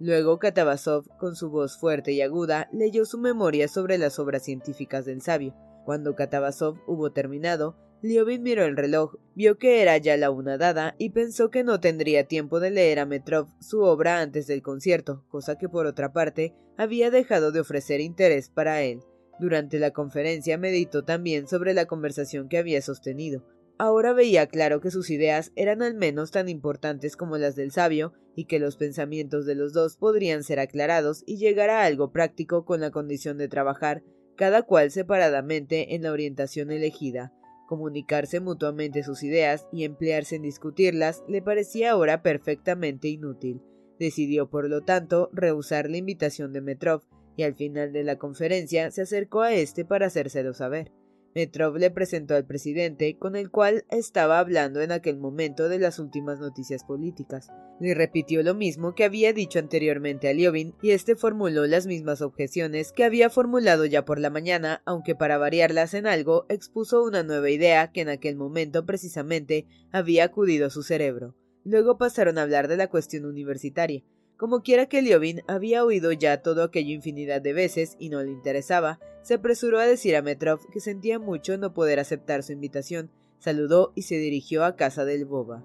Luego 0.00 0.38
Katabasov, 0.38 1.04
con 1.18 1.36
su 1.36 1.50
voz 1.50 1.76
fuerte 1.76 2.12
y 2.12 2.22
aguda, 2.22 2.70
leyó 2.72 3.04
su 3.04 3.18
memoria 3.18 3.68
sobre 3.68 3.98
las 3.98 4.18
obras 4.18 4.44
científicas 4.44 5.04
del 5.04 5.20
sabio. 5.20 5.54
Cuando 5.84 6.14
Katabasov 6.14 6.78
hubo 6.86 7.10
terminado, 7.10 7.76
Liobin 8.00 8.44
miró 8.44 8.64
el 8.64 8.76
reloj, 8.76 9.16
vio 9.34 9.58
que 9.58 9.82
era 9.82 9.96
ya 9.98 10.16
la 10.16 10.30
una 10.30 10.56
dada 10.56 10.94
y 10.98 11.10
pensó 11.10 11.50
que 11.50 11.64
no 11.64 11.80
tendría 11.80 12.28
tiempo 12.28 12.60
de 12.60 12.70
leer 12.70 13.00
a 13.00 13.06
Metrov 13.06 13.48
su 13.60 13.80
obra 13.80 14.20
antes 14.20 14.46
del 14.46 14.62
concierto, 14.62 15.24
cosa 15.28 15.58
que 15.58 15.68
por 15.68 15.86
otra 15.86 16.12
parte 16.12 16.54
había 16.76 17.10
dejado 17.10 17.50
de 17.50 17.58
ofrecer 17.58 18.00
interés 18.00 18.50
para 18.50 18.82
él. 18.82 19.00
Durante 19.40 19.80
la 19.80 19.90
conferencia 19.90 20.58
meditó 20.58 21.04
también 21.04 21.48
sobre 21.48 21.74
la 21.74 21.86
conversación 21.86 22.48
que 22.48 22.58
había 22.58 22.82
sostenido. 22.82 23.44
Ahora 23.78 24.12
veía 24.12 24.46
claro 24.46 24.80
que 24.80 24.90
sus 24.90 25.10
ideas 25.10 25.52
eran 25.56 25.82
al 25.82 25.94
menos 25.94 26.30
tan 26.30 26.48
importantes 26.48 27.16
como 27.16 27.36
las 27.36 27.56
del 27.56 27.72
sabio 27.72 28.12
y 28.36 28.44
que 28.44 28.60
los 28.60 28.76
pensamientos 28.76 29.44
de 29.44 29.56
los 29.56 29.72
dos 29.72 29.96
podrían 29.96 30.44
ser 30.44 30.60
aclarados 30.60 31.24
y 31.26 31.38
llegar 31.38 31.70
a 31.70 31.84
algo 31.84 32.12
práctico 32.12 32.64
con 32.64 32.80
la 32.80 32.92
condición 32.92 33.38
de 33.38 33.48
trabajar 33.48 34.02
cada 34.36 34.62
cual 34.62 34.92
separadamente 34.92 35.96
en 35.96 36.02
la 36.02 36.12
orientación 36.12 36.70
elegida. 36.70 37.32
Comunicarse 37.68 38.40
mutuamente 38.40 39.02
sus 39.02 39.22
ideas 39.22 39.68
y 39.70 39.84
emplearse 39.84 40.36
en 40.36 40.42
discutirlas 40.42 41.22
le 41.28 41.42
parecía 41.42 41.90
ahora 41.90 42.22
perfectamente 42.22 43.08
inútil. 43.08 43.60
Decidió, 43.98 44.48
por 44.48 44.70
lo 44.70 44.84
tanto, 44.84 45.28
rehusar 45.34 45.90
la 45.90 45.98
invitación 45.98 46.54
de 46.54 46.62
Metrov 46.62 47.02
y 47.36 47.42
al 47.42 47.54
final 47.54 47.92
de 47.92 48.04
la 48.04 48.16
conferencia 48.16 48.90
se 48.90 49.02
acercó 49.02 49.42
a 49.42 49.52
éste 49.52 49.84
para 49.84 50.06
hacérselo 50.06 50.54
saber. 50.54 50.92
Metrov 51.38 51.76
le 51.76 51.92
presentó 51.92 52.34
al 52.34 52.46
presidente, 52.46 53.16
con 53.16 53.36
el 53.36 53.48
cual 53.48 53.84
estaba 53.90 54.40
hablando 54.40 54.80
en 54.80 54.90
aquel 54.90 55.18
momento 55.18 55.68
de 55.68 55.78
las 55.78 56.00
últimas 56.00 56.40
noticias 56.40 56.82
políticas. 56.82 57.52
Le 57.78 57.94
repitió 57.94 58.42
lo 58.42 58.56
mismo 58.56 58.96
que 58.96 59.04
había 59.04 59.32
dicho 59.32 59.60
anteriormente 59.60 60.28
a 60.28 60.32
Liobin, 60.32 60.74
y 60.82 60.90
éste 60.90 61.14
formuló 61.14 61.64
las 61.68 61.86
mismas 61.86 62.22
objeciones 62.22 62.90
que 62.90 63.04
había 63.04 63.30
formulado 63.30 63.84
ya 63.84 64.04
por 64.04 64.18
la 64.18 64.30
mañana, 64.30 64.82
aunque 64.84 65.14
para 65.14 65.38
variarlas 65.38 65.94
en 65.94 66.08
algo 66.08 66.44
expuso 66.48 67.04
una 67.04 67.22
nueva 67.22 67.50
idea 67.50 67.92
que 67.92 68.00
en 68.00 68.08
aquel 68.08 68.34
momento 68.34 68.84
precisamente 68.84 69.64
había 69.92 70.24
acudido 70.24 70.66
a 70.66 70.70
su 70.70 70.82
cerebro. 70.82 71.36
Luego 71.62 71.98
pasaron 71.98 72.38
a 72.38 72.42
hablar 72.42 72.66
de 72.66 72.78
la 72.78 72.88
cuestión 72.88 73.26
universitaria. 73.26 74.02
Como 74.38 74.62
quiera 74.62 74.86
que 74.86 75.02
Liobin 75.02 75.42
había 75.48 75.84
oído 75.84 76.12
ya 76.12 76.42
todo 76.42 76.62
aquello 76.62 76.92
infinidad 76.92 77.42
de 77.42 77.52
veces 77.52 77.96
y 77.98 78.08
no 78.08 78.22
le 78.22 78.30
interesaba, 78.30 79.00
se 79.20 79.34
apresuró 79.34 79.80
a 79.80 79.86
decir 79.86 80.14
a 80.14 80.22
Metrov 80.22 80.60
que 80.70 80.78
sentía 80.78 81.18
mucho 81.18 81.58
no 81.58 81.74
poder 81.74 81.98
aceptar 81.98 82.44
su 82.44 82.52
invitación, 82.52 83.10
saludó 83.40 83.92
y 83.96 84.02
se 84.02 84.16
dirigió 84.16 84.64
a 84.64 84.76
casa 84.76 85.04
del 85.04 85.24
boba. 85.24 85.64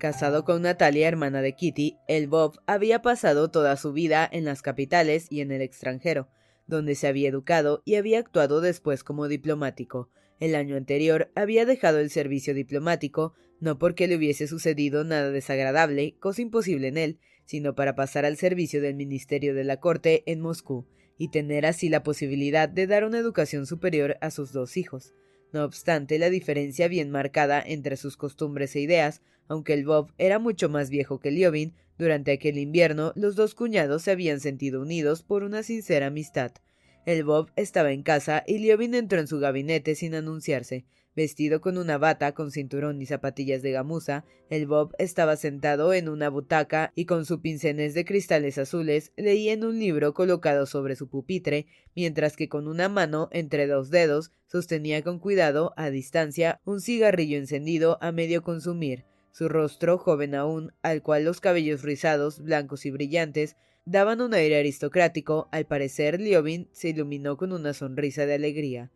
Casado 0.00 0.46
con 0.46 0.62
Natalia, 0.62 1.08
hermana 1.08 1.42
de 1.42 1.54
Kitty, 1.54 1.98
el 2.08 2.26
Bob 2.26 2.58
había 2.66 3.02
pasado 3.02 3.50
toda 3.50 3.76
su 3.76 3.92
vida 3.92 4.26
en 4.32 4.46
las 4.46 4.62
capitales 4.62 5.26
y 5.28 5.42
en 5.42 5.52
el 5.52 5.60
extranjero, 5.60 6.30
donde 6.66 6.94
se 6.94 7.06
había 7.06 7.28
educado 7.28 7.82
y 7.84 7.96
había 7.96 8.18
actuado 8.18 8.62
después 8.62 9.04
como 9.04 9.28
diplomático. 9.28 10.08
El 10.38 10.54
año 10.54 10.76
anterior 10.76 11.30
había 11.34 11.66
dejado 11.66 11.98
el 11.98 12.08
servicio 12.08 12.54
diplomático, 12.54 13.34
no 13.60 13.78
porque 13.78 14.08
le 14.08 14.16
hubiese 14.16 14.46
sucedido 14.46 15.04
nada 15.04 15.30
desagradable, 15.30 16.16
cosa 16.18 16.40
imposible 16.40 16.88
en 16.88 16.96
él, 16.96 17.18
sino 17.44 17.74
para 17.74 17.94
pasar 17.94 18.24
al 18.24 18.38
servicio 18.38 18.80
del 18.80 18.94
Ministerio 18.94 19.54
de 19.54 19.64
la 19.64 19.80
Corte 19.80 20.22
en 20.24 20.40
Moscú, 20.40 20.86
y 21.18 21.28
tener 21.28 21.66
así 21.66 21.90
la 21.90 22.02
posibilidad 22.02 22.70
de 22.70 22.86
dar 22.86 23.04
una 23.04 23.18
educación 23.18 23.66
superior 23.66 24.16
a 24.22 24.30
sus 24.30 24.50
dos 24.54 24.78
hijos. 24.78 25.12
No 25.52 25.62
obstante 25.62 26.18
la 26.18 26.30
diferencia 26.30 26.88
bien 26.88 27.10
marcada 27.10 27.62
entre 27.62 27.98
sus 27.98 28.16
costumbres 28.16 28.74
e 28.76 28.80
ideas, 28.80 29.20
aunque 29.50 29.74
el 29.74 29.84
Bob 29.84 30.12
era 30.16 30.38
mucho 30.38 30.68
más 30.68 30.90
viejo 30.90 31.18
que 31.18 31.32
Liobin, 31.32 31.74
durante 31.98 32.30
aquel 32.30 32.56
invierno 32.56 33.12
los 33.16 33.34
dos 33.34 33.56
cuñados 33.56 34.02
se 34.02 34.12
habían 34.12 34.38
sentido 34.38 34.80
unidos 34.80 35.24
por 35.24 35.42
una 35.42 35.64
sincera 35.64 36.06
amistad. 36.06 36.52
El 37.04 37.24
Bob 37.24 37.50
estaba 37.56 37.90
en 37.90 38.04
casa 38.04 38.44
y 38.46 38.58
Liobin 38.58 38.94
entró 38.94 39.18
en 39.18 39.26
su 39.26 39.40
gabinete 39.40 39.96
sin 39.96 40.14
anunciarse. 40.14 40.84
Vestido 41.16 41.60
con 41.60 41.78
una 41.78 41.98
bata, 41.98 42.32
con 42.32 42.52
cinturón 42.52 43.02
y 43.02 43.06
zapatillas 43.06 43.60
de 43.62 43.72
gamuza, 43.72 44.24
el 44.50 44.68
Bob 44.68 44.94
estaba 44.98 45.34
sentado 45.34 45.92
en 45.92 46.08
una 46.08 46.30
butaca 46.30 46.92
y 46.94 47.06
con 47.06 47.24
su 47.24 47.40
pincenes 47.40 47.92
de 47.94 48.04
cristales 48.04 48.56
azules 48.56 49.12
leía 49.16 49.52
en 49.52 49.64
un 49.64 49.80
libro 49.80 50.14
colocado 50.14 50.64
sobre 50.64 50.94
su 50.94 51.08
pupitre, 51.08 51.66
mientras 51.96 52.36
que 52.36 52.48
con 52.48 52.68
una 52.68 52.88
mano 52.88 53.28
entre 53.32 53.66
dos 53.66 53.90
dedos 53.90 54.30
sostenía 54.46 55.02
con 55.02 55.18
cuidado, 55.18 55.74
a 55.76 55.90
distancia, 55.90 56.60
un 56.64 56.80
cigarrillo 56.80 57.36
encendido 57.36 57.98
a 58.00 58.12
medio 58.12 58.44
consumir. 58.44 59.10
Su 59.32 59.48
rostro, 59.48 59.98
joven 59.98 60.34
aún, 60.34 60.72
al 60.82 61.02
cual 61.02 61.24
los 61.24 61.40
cabellos 61.40 61.82
rizados, 61.82 62.40
blancos 62.40 62.86
y 62.86 62.90
brillantes, 62.90 63.56
daban 63.84 64.20
un 64.20 64.34
aire 64.34 64.58
aristocrático, 64.58 65.48
al 65.52 65.66
parecer 65.66 66.20
Liobin 66.20 66.68
se 66.72 66.90
iluminó 66.90 67.36
con 67.36 67.52
una 67.52 67.72
sonrisa 67.72 68.26
de 68.26 68.34
alegría. 68.34 68.90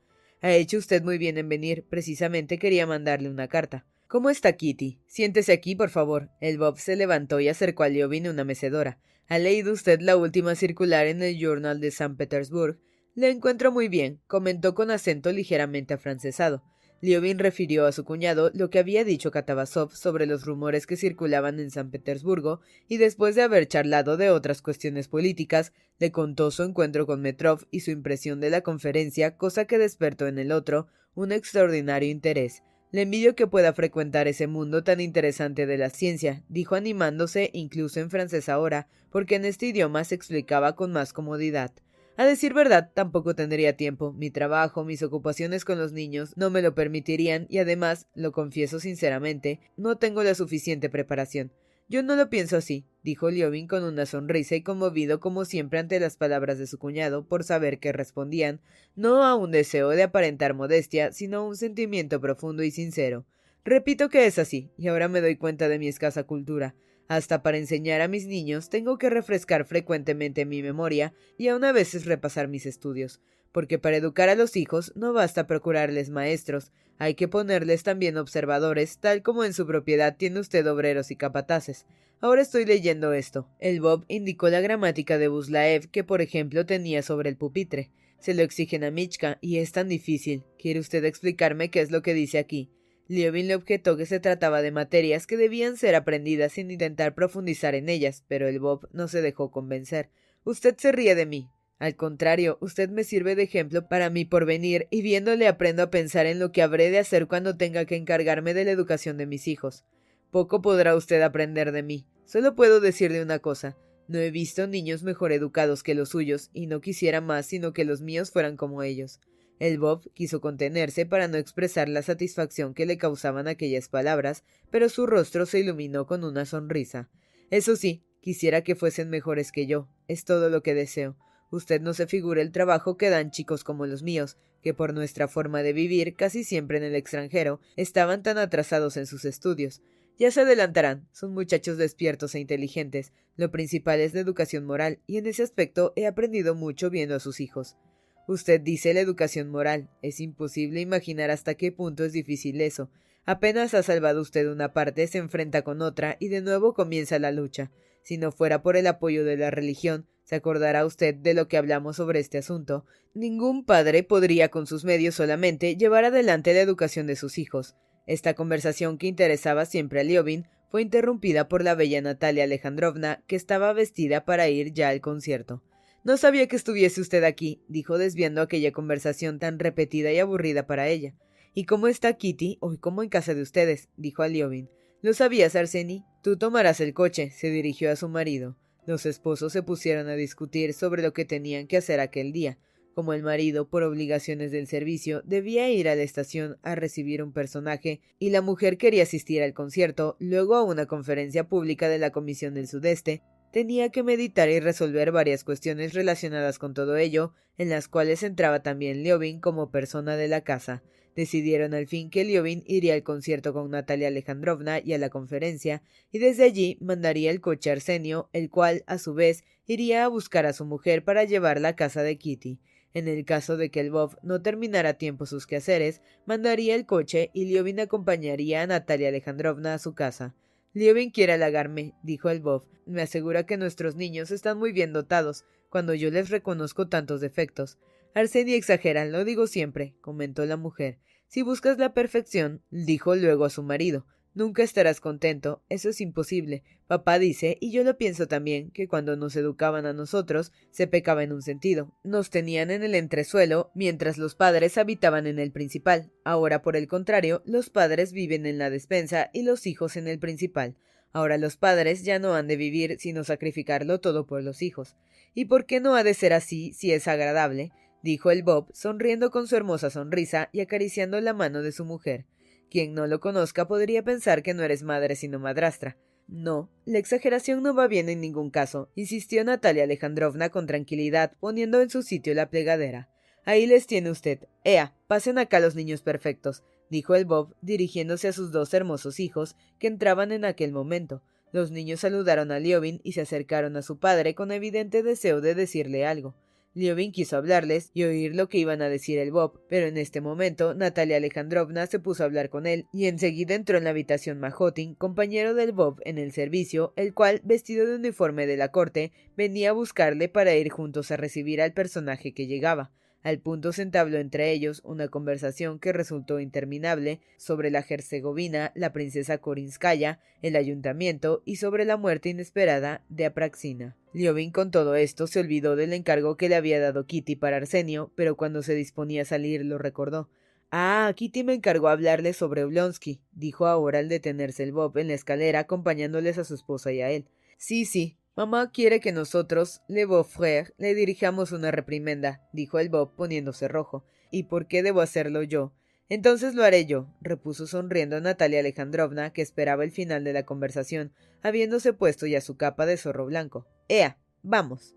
Ha 0.45 0.53
hecho 0.53 0.77
usted 0.77 1.03
muy 1.03 1.17
bien 1.17 1.39
en 1.39 1.49
venir. 1.49 1.87
Precisamente 1.89 2.59
quería 2.59 2.87
mandarle 2.87 3.31
una 3.31 3.49
carta. 3.49 3.87
¿Cómo 4.09 4.29
está 4.29 4.53
Kitty? 4.53 5.01
Siéntese 5.07 5.53
aquí, 5.53 5.75
por 5.75 5.89
favor. 5.89 6.29
El 6.39 6.59
Bob 6.59 6.79
se 6.79 6.97
levantó 6.97 7.41
y 7.41 7.49
acercó 7.49 7.83
a 7.83 7.89
Liobin 7.89 8.29
una 8.29 8.45
mecedora. 8.45 9.01
¿Ha 9.27 9.39
leído 9.39 9.73
usted 9.73 10.01
la 10.03 10.19
última 10.19 10.55
circular 10.55 11.07
en 11.07 11.23
el 11.23 11.39
Journal 11.39 11.81
de 11.81 11.91
San 11.91 12.17
Petersburg? 12.17 12.79
Le 13.15 13.31
encuentro 13.31 13.73
muy 13.73 13.89
bien, 13.89 14.21
comentó 14.27 14.75
con 14.75 14.91
acento 14.91 15.33
ligeramente 15.33 15.95
afrancesado. 15.95 16.63
Liobin 17.05 17.39
refirió 17.39 17.85
a 17.85 17.93
su 17.93 18.03
cuñado 18.03 18.51
lo 18.55 18.71
que 18.71 18.79
había 18.79 19.05
dicho 19.05 19.31
Katavasov 19.31 19.95
sobre 19.95 20.25
los 20.25 20.47
rumores 20.47 20.87
que 20.87 20.97
circulaban 20.97 21.61
en 21.61 21.71
San 21.71 21.91
Petersburgo 21.91 22.63
y 22.89 22.97
después 22.97 23.35
de 23.35 23.43
haber 23.43 23.69
charlado 23.69 24.17
de 24.17 24.31
otras 24.31 24.63
cuestiones 24.63 25.07
políticas, 25.09 25.75
le 25.99 26.11
contó 26.13 26.51
su 26.51 26.63
encuentro 26.63 27.05
con 27.05 27.21
Metrov 27.21 27.67
y 27.71 27.81
su 27.81 27.91
impresión 27.91 28.41
de 28.41 28.49
la 28.49 28.63
conferencia, 28.63 29.37
cosa 29.37 29.67
que 29.67 29.77
despertó 29.77 30.27
en 30.29 30.39
el 30.39 30.51
otro 30.51 30.87
un 31.15 31.31
extraordinario 31.31 32.09
interés. 32.09 32.63
Le 32.91 33.03
envidio 33.03 33.35
que 33.35 33.47
pueda 33.47 33.75
frecuentar 33.75 34.27
ese 34.27 34.47
mundo 34.47 34.83
tan 34.83 35.03
interesante 35.03 35.67
de 35.67 35.77
la 35.77 35.91
ciencia, 35.91 36.43
dijo 36.49 36.75
animándose 36.75 37.51
incluso 37.53 38.01
en 38.01 38.09
francés 38.09 38.49
ahora, 38.49 38.89
porque 39.11 39.35
en 39.35 39.45
este 39.45 39.67
idioma 39.67 40.05
se 40.05 40.15
explicaba 40.15 40.75
con 40.75 40.91
más 40.91 41.13
comodidad. 41.13 41.71
A 42.17 42.25
decir 42.25 42.55
verdad, 42.55 42.93
tampoco 42.95 43.35
tendría 43.35 43.77
tiempo. 43.77 44.13
Mi 44.13 44.31
trabajo, 44.31 44.85
mis 44.85 45.03
ocupaciones 45.03 45.65
con 45.65 45.79
los 45.79 45.93
niños 45.93 46.33
no 46.37 46.49
me 46.49 46.63
lo 46.63 46.75
permitirían 46.75 47.47
y 47.49 47.59
además, 47.59 48.07
lo 48.15 48.31
confieso 48.31 48.79
sinceramente, 48.79 49.61
no 49.77 49.99
tengo 49.99 50.23
la 50.23 50.37
suficiente 50.37 50.89
preparación. 50.89 51.53
Yo 51.89 52.03
no 52.03 52.15
lo 52.15 52.31
pienso 52.31 52.57
así, 52.57 52.87
dijo 53.03 53.31
Liobin 53.31 53.67
con 53.67 53.83
una 53.83 54.07
sonrisa 54.07 54.55
y 54.55 54.63
conmovido 54.63 55.21
como 55.21 55.45
siempre 55.45 55.81
ante 55.81 56.01
las 56.01 56.17
palabras 56.17 56.59
de 56.59 56.67
su 56.67 56.79
cuñado 56.79 57.27
por 57.27 57.45
saber 57.45 57.79
que 57.79 57.93
respondían 57.93 58.61
no 58.95 59.25
a 59.25 59.35
un 59.35 59.51
deseo 59.51 59.91
de 59.91 60.05
aparentar 60.05 60.55
modestia, 60.55 61.13
sino 61.13 61.39
a 61.39 61.47
un 61.47 61.57
sentimiento 61.57 62.21
profundo 62.21 62.63
y 62.63 62.71
sincero. 62.71 63.27
Repito 63.65 64.09
que 64.09 64.27
es 64.27 64.39
así, 64.39 64.71
y 64.79 64.89
ahora 64.89 65.09
me 65.09 65.21
doy 65.21 65.37
cuenta 65.37 65.69
de 65.69 65.79
mi 65.79 65.89
escasa 65.89 66.25
cultura. 66.25 66.75
Hasta 67.09 67.43
para 67.43 67.59
enseñar 67.59 68.01
a 68.01 68.09
mis 68.09 68.27
niños 68.27 68.71
tengo 68.71 68.99
que 68.99 69.11
refrescar 69.11 69.67
frecuentemente 69.67 70.47
mi 70.47 70.63
memoria 70.63 71.13
y 71.37 71.49
aun 71.49 71.65
a 71.65 71.73
veces 71.73 72.07
repasar 72.07 72.49
mis 72.49 72.67
estudios, 72.67 73.21
porque 73.53 73.79
para 73.79 73.97
educar 73.97 74.29
a 74.29 74.35
los 74.35 74.57
hijos 74.57 74.93
no 74.97 75.13
basta 75.13 75.47
procurarles 75.47 76.11
maestros, 76.11 76.73
hay 76.99 77.15
que 77.15 77.29
ponerles 77.29 77.83
también 77.83 78.17
observadores, 78.17 78.99
tal 78.99 79.23
como 79.23 79.45
en 79.45 79.53
su 79.53 79.67
propiedad 79.67 80.17
tiene 80.17 80.41
usted 80.41 80.67
obreros 80.71 81.11
y 81.11 81.17
capataces. 81.17 81.87
Ahora 82.21 82.43
estoy 82.43 82.65
leyendo 82.65 83.13
esto. 83.13 83.49
El 83.59 83.81
Bob 83.81 84.05
indicó 84.09 84.49
la 84.49 84.61
gramática 84.61 85.19
de 85.19 85.29
Buslaev 85.29 85.91
que, 85.91 86.05
por 86.05 86.23
ejemplo, 86.23 86.65
tenía 86.65 87.03
sobre 87.03 87.29
el 87.29 87.37
pupitre. 87.37 87.91
Se 88.19 88.33
lo 88.33 88.43
exigen 88.43 88.85
a 88.85 88.91
Michka 88.91 89.39
y 89.43 89.59
es 89.59 89.73
tan 89.73 89.89
difícil. 89.89 90.45
¿Quiere 90.59 90.81
usted 90.81 91.05
explicarme 91.05 91.71
qué 91.71 91.81
es 91.81 91.91
lo 91.91 92.01
que 92.01 92.15
dice 92.15 92.39
aquí? 92.39 92.71
Liobin 93.07 93.49
le 93.49 93.55
objetó 93.55 93.97
que 93.97 94.07
se 94.07 94.19
trataba 94.19 94.63
de 94.63 94.71
materias 94.71 95.27
que 95.27 95.37
debían 95.37 95.77
ser 95.77 95.95
aprendidas 95.95 96.53
sin 96.53 96.71
intentar 96.71 97.15
profundizar 97.15 97.75
en 97.75 97.89
ellas, 97.89 98.25
pero 98.29 98.49
el 98.49 98.61
Bob 98.61 98.89
no 98.93 99.09
se 99.09 99.21
dejó 99.21 99.51
convencer. 99.51 100.09
Usted 100.45 100.75
se 100.79 100.91
ríe 100.93 101.15
de 101.15 101.27
mí. 101.27 101.51
Al 101.79 101.97
contrario, 101.97 102.57
usted 102.61 102.89
me 102.89 103.05
sirve 103.05 103.35
de 103.35 103.43
ejemplo 103.43 103.89
para 103.89 104.09
mi 104.09 104.25
porvenir 104.25 104.87
y 104.91 105.03
viéndole 105.03 105.49
aprendo 105.49 105.83
a 105.83 105.91
pensar 105.91 106.25
en 106.25 106.39
lo 106.39 106.51
que 106.51 106.63
habré 106.63 106.91
de 106.91 106.99
hacer 106.99 107.27
cuando 107.27 107.57
tenga 107.57 107.85
que 107.85 107.97
encargarme 107.97 108.55
de 108.55 108.65
la 108.65 108.71
educación 108.71 109.19
de 109.19 109.27
mis 109.27 109.49
hijos. 109.49 109.85
Poco 110.31 110.63
podrá 110.63 110.97
usted 110.97 111.21
aprender 111.21 111.73
de 111.73 111.83
mí. 111.83 112.07
Solo 112.25 112.55
puedo 112.55 112.81
decirle 112.81 113.23
una 113.23 113.39
cosa. 113.39 113.77
No 114.09 114.19
he 114.19 114.31
visto 114.31 114.67
niños 114.67 115.03
mejor 115.03 115.33
educados 115.33 115.83
que 115.83 115.95
los 115.95 116.11
suyos, 116.11 116.51
y 116.53 116.67
no 116.67 116.81
quisiera 116.81 117.21
más 117.21 117.47
sino 117.47 117.73
que 117.73 117.85
los 117.85 118.01
míos 118.01 118.31
fueran 118.31 118.57
como 118.57 118.83
ellos. 118.83 119.21
El 119.61 119.79
Bob 119.79 120.11
quiso 120.15 120.41
contenerse 120.41 121.07
para 121.07 121.29
no 121.29 121.37
expresar 121.37 121.89
la 121.89 122.03
satisfacción 122.03 122.75
que 122.75 122.87
le 122.87 122.99
causaban 122.99 123.47
aquellas 123.47 123.89
palabras, 123.89 124.43
pero 124.71 124.89
su 124.89 125.07
rostro 125.07 125.47
se 125.47 125.61
iluminó 125.61 126.07
con 126.07 126.25
una 126.25 126.45
sonrisa. 126.45 127.09
Eso 127.51 127.77
sí, 127.77 128.03
quisiera 128.21 128.63
que 128.63 128.75
fuesen 128.75 129.11
mejores 129.11 129.53
que 129.53 129.67
yo. 129.67 129.89
Es 130.09 130.25
todo 130.25 130.51
lo 130.51 130.63
que 130.63 130.75
deseo. 130.75 131.17
Usted 131.51 131.81
no 131.81 131.95
se 131.95 132.07
figura 132.07 132.43
el 132.43 132.51
trabajo 132.51 132.97
que 132.97 133.11
dan 133.11 133.31
chicos 133.31 133.63
como 133.63 133.87
los 133.87 134.03
míos, 134.03 134.37
que 134.61 134.75
por 134.75 134.93
nuestra 134.93 135.29
forma 135.29 135.63
de 135.63 135.73
vivir, 135.73 136.17
casi 136.17 136.43
siempre 136.43 136.79
en 136.79 136.85
el 136.85 136.97
extranjero, 136.97 137.61
estaban 137.77 138.23
tan 138.23 138.39
atrasados 138.39 138.97
en 138.97 139.07
sus 139.07 139.25
estudios. 139.25 139.83
Ya 140.19 140.31
se 140.31 140.41
adelantarán, 140.41 141.09
son 141.13 141.33
muchachos 141.33 141.77
despiertos 141.77 142.35
e 142.35 142.41
inteligentes. 142.41 143.13
Lo 143.37 143.51
principal 143.51 144.01
es 144.01 144.15
la 144.15 144.21
educación 144.21 144.65
moral, 144.65 145.01
y 145.07 145.19
en 145.19 145.27
ese 145.27 145.43
aspecto 145.43 145.93
he 145.95 146.07
aprendido 146.07 146.55
mucho 146.55 146.91
viendo 146.91 147.15
a 147.15 147.21
sus 147.21 147.41
hijos. 147.41 147.77
Usted 148.27 148.61
dice 148.61 148.95
la 148.95 149.01
educación 149.01 149.51
moral. 149.51 149.91
Es 150.03 150.21
imposible 150.21 150.81
imaginar 150.81 151.31
hasta 151.31 151.55
qué 151.55 151.73
punto 151.73 152.05
es 152.05 152.13
difícil 152.13 152.61
eso. 152.61 152.91
Apenas 153.27 153.75
ha 153.75 153.83
salvado 153.83 154.21
usted 154.21 154.51
una 154.51 154.73
parte, 154.73 155.07
se 155.07 155.19
enfrenta 155.19 155.63
con 155.63 155.83
otra, 155.83 156.17
y 156.21 156.29
de 156.29 156.41
nuevo 156.41 156.75
comienza 156.75 157.19
la 157.19 157.33
lucha. 157.33 157.71
Si 158.03 158.19
no 158.19 158.33
fuera 158.33 158.63
por 158.63 158.77
el 158.77 158.87
apoyo 158.87 159.25
de 159.25 159.37
la 159.37 159.51
religión, 159.51 160.07
se 160.25 160.37
acordará 160.37 160.85
usted 160.85 161.15
de 161.15 161.35
lo 161.35 161.49
que 161.49 161.57
hablamos 161.57 161.97
sobre 161.97 162.21
este 162.21 162.39
asunto. 162.39 162.85
Ningún 163.15 163.65
padre 163.65 164.03
podría 164.03 164.51
con 164.51 164.67
sus 164.67 164.85
medios 164.85 165.15
solamente 165.15 165.77
llevar 165.77 166.05
adelante 166.05 166.53
la 166.55 166.61
educación 166.61 167.07
de 167.07 167.17
sus 167.17 167.39
hijos. 167.39 167.77
Esta 168.07 168.35
conversación 168.35 168.99
que 168.99 169.07
interesaba 169.07 169.65
siempre 169.65 170.01
a 170.01 170.05
Liobin 170.05 170.47
fue 170.71 170.83
interrumpida 170.83 171.49
por 171.49 171.63
la 171.63 171.75
bella 171.75 172.01
Natalia 172.03 172.45
Alejandrovna, 172.45 173.23
que 173.27 173.37
estaba 173.37 173.73
vestida 173.73 174.25
para 174.25 174.49
ir 174.49 174.73
ya 174.73 174.89
al 174.89 175.01
concierto. 175.01 175.63
No 176.05 176.19
sabía 176.19 176.47
que 176.49 176.57
estuviese 176.57 177.01
usted 177.01 177.25
aquí, 177.25 177.63
dijo 177.67 177.97
desviando 177.97 178.43
aquella 178.43 178.73
conversación 178.73 179.39
tan 179.39 179.59
repetida 179.59 180.13
y 180.13 180.19
aburrida 180.19 180.67
para 180.67 180.89
ella. 180.89 181.15
¿Y 181.55 181.65
cómo 181.65 181.89
está 181.89 182.13
Kitty? 182.13 182.59
Hoy 182.61 182.77
como 182.77 183.03
en 183.03 183.09
casa 183.09 183.33
de 183.33 183.41
ustedes, 183.41 183.89
dijo 183.97 184.23
a. 184.23 184.69
¿Lo 185.01 185.15
sabías, 185.15 185.57
Arseni? 185.57 186.05
Tú 186.23 186.37
tomarás 186.37 186.81
el 186.81 186.93
coche, 186.93 187.31
se 187.31 187.49
dirigió 187.49 187.91
a 187.91 187.97
su 187.97 188.11
marido. 188.11 188.59
Los 188.87 189.07
esposos 189.07 189.55
se 189.55 189.63
pusieron 189.63 190.09
a 190.09 190.15
discutir 190.15 190.75
sobre 190.75 191.03
lo 191.03 191.15
que 191.15 191.25
tenían 191.25 191.67
que 191.67 191.79
hacer 191.79 192.01
aquel 192.01 192.33
día. 192.33 192.59
Como 192.95 193.15
el 193.15 193.23
marido, 193.23 193.71
por 193.71 193.83
obligaciones 193.83 194.53
del 194.53 194.67
servicio, 194.67 195.23
debía 195.25 195.71
ir 195.71 195.89
a 195.89 195.95
la 195.95 196.03
estación 196.03 196.59
a 196.63 196.75
recibir 196.75 197.23
un 197.23 197.33
personaje, 197.33 198.03
y 198.19 198.29
la 198.29 198.43
mujer 198.43 198.77
quería 198.77 199.05
asistir 199.05 199.43
al 199.43 199.55
concierto, 199.55 200.17
luego 200.21 200.55
a 200.55 200.65
una 200.65 200.85
conferencia 200.85 201.49
pública 201.49 201.89
de 201.89 201.99
la 201.99 202.11
Comisión 202.11 202.53
del 202.53 202.69
Sudeste, 202.69 203.23
tenía 203.55 203.91
que 203.91 204.03
meditar 204.03 204.49
y 204.49 204.59
resolver 204.59 205.13
varias 205.13 205.45
cuestiones 205.45 205.95
relacionadas 205.95 206.59
con 206.59 206.75
todo 206.75 206.97
ello, 206.97 207.35
en 207.57 207.69
las 207.69 207.87
cuales 207.87 208.25
entraba 208.25 208.65
también 208.65 209.05
Liobin 209.05 209.39
como 209.39 209.71
persona 209.71 210.17
de 210.17 210.27
la 210.27 210.41
casa. 210.41 210.83
Decidieron 211.15 211.73
al 211.73 211.87
fin 211.87 212.11
que 212.11 212.25
Liobin 212.25 212.65
iría 212.67 212.95
al 212.95 213.05
concierto 213.05 213.53
con 213.53 213.71
Natalia 213.71 214.09
Alejandrovna 214.09 214.81
y 214.81 214.93
a 214.93 214.99
la 214.99 215.09
conferencia, 215.09 215.85
y 216.11 216.19
desde 216.19 216.43
allí 216.43 216.79
mandaría 216.81 217.31
el 217.31 217.41
coche 217.41 217.71
a 217.71 217.75
Arsenio, 217.75 218.29
el 218.33 218.51
cual, 218.51 218.83
a 218.89 218.99
su 218.99 219.15
vez, 219.15 219.45
iría 219.69 220.05
a 220.05 220.09
buscar 220.09 220.47
a 220.47 220.53
su 220.53 220.65
mujer 220.65 221.05
para 221.05 221.23
llevarla 221.23 221.69
a 221.69 221.77
casa 221.77 222.03
de 222.03 222.19
Kitty. 222.19 222.59
En 222.93 223.07
el 223.07 223.25
caso 223.25 223.57
de 223.57 223.71
que 223.71 223.79
el 223.79 223.93
Bob 223.93 224.19
no 224.25 224.43
terminara 224.43 224.89
a 224.89 224.95
tiempo 224.95 225.27
sus 225.27 225.47
quehaceres, 225.47 226.01
mandaría 226.27 226.75
el 226.75 226.87
coche 226.87 227.31
y 227.33 227.45
Liobin 227.45 227.79
acompañaría 227.79 228.63
a 228.63 228.67
Natalia 228.67 229.11
Alejandrovna 229.11 229.75
a 229.75 229.79
su 229.79 229.95
casa. 229.95 230.35
Liobin 230.75 231.11
quiere 231.13 231.35
halagarme, 231.35 231.95
dijo 232.03 232.31
el 232.31 232.41
Bob. 232.41 232.67
Me 232.85 233.03
asegura 233.03 233.47
que 233.47 233.57
nuestros 233.57 233.95
niños 233.95 234.33
están 234.33 234.59
muy 234.59 234.73
bien 234.73 234.93
dotados, 234.93 235.45
cuando 235.71 235.95
yo 235.95 236.11
les 236.11 236.31
reconozco 236.31 236.89
tantos 236.89 237.21
defectos. 237.21 237.79
Arsenia 238.13 238.57
exagera, 238.57 239.05
lo 239.05 239.25
digo 239.25 239.47
siempre, 239.47 239.95
comentó 240.01 240.45
la 240.47 240.57
mujer. 240.57 240.99
Si 241.29 241.43
buscas 241.43 241.79
la 241.79 241.95
perfección, 241.95 242.61
dijo 242.71 243.15
luego 243.15 243.45
a 243.45 243.51
su 243.51 243.63
marido, 243.63 244.05
Nunca 244.35 244.65
estarás 244.65 245.01
contento, 245.01 245.63
eso 245.69 245.89
es 245.91 246.01
imposible. 246.01 246.65
Papá 246.89 247.21
dice, 247.21 247.57
y 247.61 247.71
yo 247.71 247.85
lo 247.85 247.97
pienso 247.97 248.27
también, 248.27 248.73
que 248.73 248.89
cuando 248.89 249.17
nos 249.17 249.37
educaban 249.37 249.87
a 249.87 249.93
nosotros, 249.93 250.53
se 250.73 250.89
pecaba 250.89 251.23
en 251.23 251.33
un 251.33 251.41
sentido. 251.41 251.95
Nos 252.03 252.31
tenían 252.31 252.73
en 252.73 252.83
el 252.83 252.97
entresuelo, 252.97 253.71
mientras 253.77 254.19
los 254.19 254.35
padres 254.35 254.77
habitaban 254.77 255.29
en 255.29 255.39
el 255.39 255.53
principal. 255.53 256.11
Ahora, 256.25 256.63
por 256.63 256.77
el 256.77 256.89
contrario, 256.89 257.43
los 257.47 257.71
padres 257.71 258.13
viven 258.13 258.45
en 258.45 258.59
la 258.59 258.71
despensa 258.71 259.31
y 259.33 259.43
los 259.43 259.69
hijos 259.69 259.97
en 259.97 260.09
el 260.09 260.19
principal. 260.19 260.77
Ahora 261.13 261.39
los 261.39 261.57
padres 261.57 262.03
ya 262.03 262.19
no 262.19 262.35
han 262.35 262.49
de 262.49 262.57
vivir 262.57 262.97
sino 262.99 263.23
sacrificarlo 263.23 264.01
todo 264.01 264.27
por 264.27 264.43
los 264.43 264.63
hijos. 264.63 264.97
¿Y 265.33 265.45
por 265.45 265.65
qué 265.65 265.79
no 265.79 265.95
ha 265.95 266.03
de 266.03 266.13
ser 266.13 266.33
así 266.33 266.73
si 266.73 266.91
es 266.91 267.07
agradable? 267.07 267.71
dijo 268.03 268.33
el 268.33 268.43
Bob, 268.43 268.69
sonriendo 268.75 269.31
con 269.31 269.47
su 269.47 269.55
hermosa 269.55 269.91
sonrisa 269.91 270.51
y 270.53 270.61
acariciando 270.61 271.21
la 271.21 271.33
mano 271.33 271.63
de 271.63 271.71
su 271.71 271.85
mujer. 271.85 272.27
Quien 272.75 272.93
no 272.93 273.07
lo 273.07 273.21
conozca 273.21 273.69
podría 273.69 274.03
pensar 274.03 274.43
que 274.43 274.53
no 274.53 274.65
eres 274.65 274.83
madre 274.83 275.15
sino 275.15 275.39
madrastra. 275.39 275.97
No, 276.27 276.73
la 276.85 276.99
exageración 276.99 277.63
no 277.63 277.73
va 277.73 277.87
bien 277.87 278.09
en 278.09 278.21
ningún 278.21 278.51
caso, 278.51 278.91
insistió 278.97 279.45
Natalia 279.45 279.85
Alejandrovna 279.85 280.49
con 280.49 280.67
tranquilidad, 280.67 281.37
poniendo 281.39 281.81
en 281.81 281.89
su 281.89 282.03
sitio 282.03 282.35
la 282.35 282.51
plegadera. 282.51 283.09
Ahí 283.45 283.69
les 283.69 283.87
tiene 283.87 284.11
usted. 284.11 284.49
Ea, 284.65 284.93
pasen 285.07 285.39
acá 285.39 285.61
los 285.61 285.77
niños 285.77 286.03
perfectos, 286.03 286.65
dijo 286.91 287.15
el 287.15 287.27
Bob, 287.27 287.55
dirigiéndose 287.63 288.27
a 288.27 288.33
sus 288.33 288.51
dos 288.51 288.75
hermosos 288.75 289.21
hijos, 289.21 289.55
que 289.79 289.87
entraban 289.87 290.33
en 290.33 290.45
aquel 290.45 290.73
momento. 290.73 291.23
Los 291.53 291.71
niños 291.71 292.01
saludaron 292.01 292.51
a 292.51 292.59
Liobin 292.59 293.01
y 293.05 293.13
se 293.13 293.21
acercaron 293.21 293.77
a 293.77 293.83
su 293.83 294.01
padre 294.01 294.35
con 294.35 294.51
evidente 294.51 295.05
deseo 295.05 295.41
de 295.41 295.55
decirle 295.55 296.07
algo. 296.07 296.35
Liobin 296.77 297.13
quiso 297.13 297.37
hablarles 297.37 297.91
y 297.95 298.03
oír 298.03 298.35
lo 298.35 298.49
que 298.49 298.59
iban 298.59 298.83
a 298.83 298.89
decir 298.89 299.21
el 299.21 299.31
Bob, 299.31 299.61
pero 299.69 299.87
en 299.87 299.97
este 299.97 300.21
momento 300.21 300.75
Natalia 300.75 301.19
Alejandrovna 301.19 301.87
se 301.87 302.01
puso 302.01 302.25
a 302.25 302.27
hablar 302.27 302.51
con 302.51 302.67
él 302.67 302.87
y 302.93 303.07
enseguida 303.07 303.55
entró 303.55 303.79
en 303.79 303.85
la 303.85 303.91
habitación 303.91 304.41
Majotin, 304.41 304.97
compañero 304.97 305.55
del 305.55 305.71
Bob 305.71 306.01
en 306.05 306.19
el 306.19 306.33
servicio, 306.33 306.93
el 306.97 307.15
cual, 307.15 307.41
vestido 307.45 307.87
de 307.87 307.95
uniforme 307.95 308.49
de 308.49 308.57
la 308.57 308.73
corte, 308.73 309.13
venía 309.37 309.71
a 309.71 309.73
buscarle 309.73 310.29
para 310.29 310.57
ir 310.57 310.69
juntos 310.69 311.13
a 311.13 311.17
recibir 311.17 311.63
al 311.63 311.73
personaje 311.73 312.35
que 312.35 312.49
llegaba. 312.49 312.93
Al 313.23 313.39
punto 313.39 313.73
se 313.73 313.83
entabló 313.83 314.19
entre 314.19 314.51
ellos 314.51 314.83
una 314.85 315.09
conversación 315.09 315.79
que 315.79 315.93
resultó 315.93 316.41
interminable 316.41 317.21
sobre 317.39 317.71
la 317.71 317.85
Herzegovina, 317.89 318.73
la 318.75 318.93
princesa 318.93 319.39
Korinskaya, 319.39 320.21
el 320.43 320.57
ayuntamiento 320.57 321.43
y 321.47 321.57
sobre 321.57 321.85
la 321.85 321.97
muerte 321.97 322.31
inesperada 322.31 323.05
de 323.09 323.27
Apraxina. 323.27 323.97
Liobin 324.15 324.53
con 324.53 324.71
todo 324.71 324.95
esto 324.95 325.27
se 325.27 325.41
olvidó 325.41 325.77
del 325.77 325.93
encargo 325.93 326.37
que 326.37 326.49
le 326.49 326.55
había 326.55 326.81
dado 326.81 327.05
Kitty 327.05 327.37
para 327.37 327.59
Arsenio, 327.59 328.13
pero 328.15 328.37
cuando 328.37 328.63
se 328.63 328.75
disponía 328.75 329.23
a 329.23 329.27
salir 329.27 329.65
lo 329.65 329.77
recordó. 329.77 330.31
Ah, 330.71 331.13
Kitty 331.15 331.45
me 331.45 331.53
encargó 331.55 331.89
hablarle 331.89 332.33
sobre 332.33 332.65
Oblonsky, 332.65 333.21
dijo 333.33 333.67
ahora 333.67 333.99
al 333.99 334.09
detenerse 334.09 334.63
el 334.63 334.73
Bob 334.73 334.97
en 334.99 335.09
la 335.09 335.15
escalera 335.15 335.59
acompañándoles 335.59 336.39
a 336.39 336.45
su 336.45 336.55
esposa 336.55 336.93
y 336.93 337.01
a 337.01 337.11
él. 337.11 337.29
Sí, 337.59 337.85
sí, 337.85 338.17
Mamá 338.37 338.73
quiere 338.73 338.99
que 338.99 339.13
nosotros, 339.13 339.83
le 339.87 340.07
Beau-Frère, 340.07 340.75
le 340.77 340.97
dirijamos 340.97 341.53
una 341.53 341.71
reprimenda, 341.71 342.49
dijo 342.53 342.81
el 342.81 342.89
Bob 342.89 343.15
poniéndose 343.15 343.69
rojo. 343.69 344.05
¿Y 344.33 344.45
por 344.45 344.67
qué 344.67 344.83
debo 344.83 345.03
hacerlo 345.03 345.45
yo? 345.45 345.73
Entonces 346.09 346.55
lo 346.55 346.63
haré 346.65 346.85
yo, 346.85 347.09
repuso 347.21 347.67
sonriendo 347.67 348.21
Natalia 348.21 348.61
Alejandrovna, 348.61 349.33
que 349.33 349.43
esperaba 349.43 349.85
el 349.85 349.91
final 349.91 350.23
de 350.23 350.35
la 350.35 350.45
conversación, 350.45 351.13
habiéndose 351.43 351.93
puesto 351.95 352.27
ya 352.27 352.41
su 352.41 352.57
capa 352.57 352.85
de 352.85 352.99
zorro 352.99 353.27
blanco. 353.27 353.67
Ea, 353.89 354.19
vamos. 354.43 354.95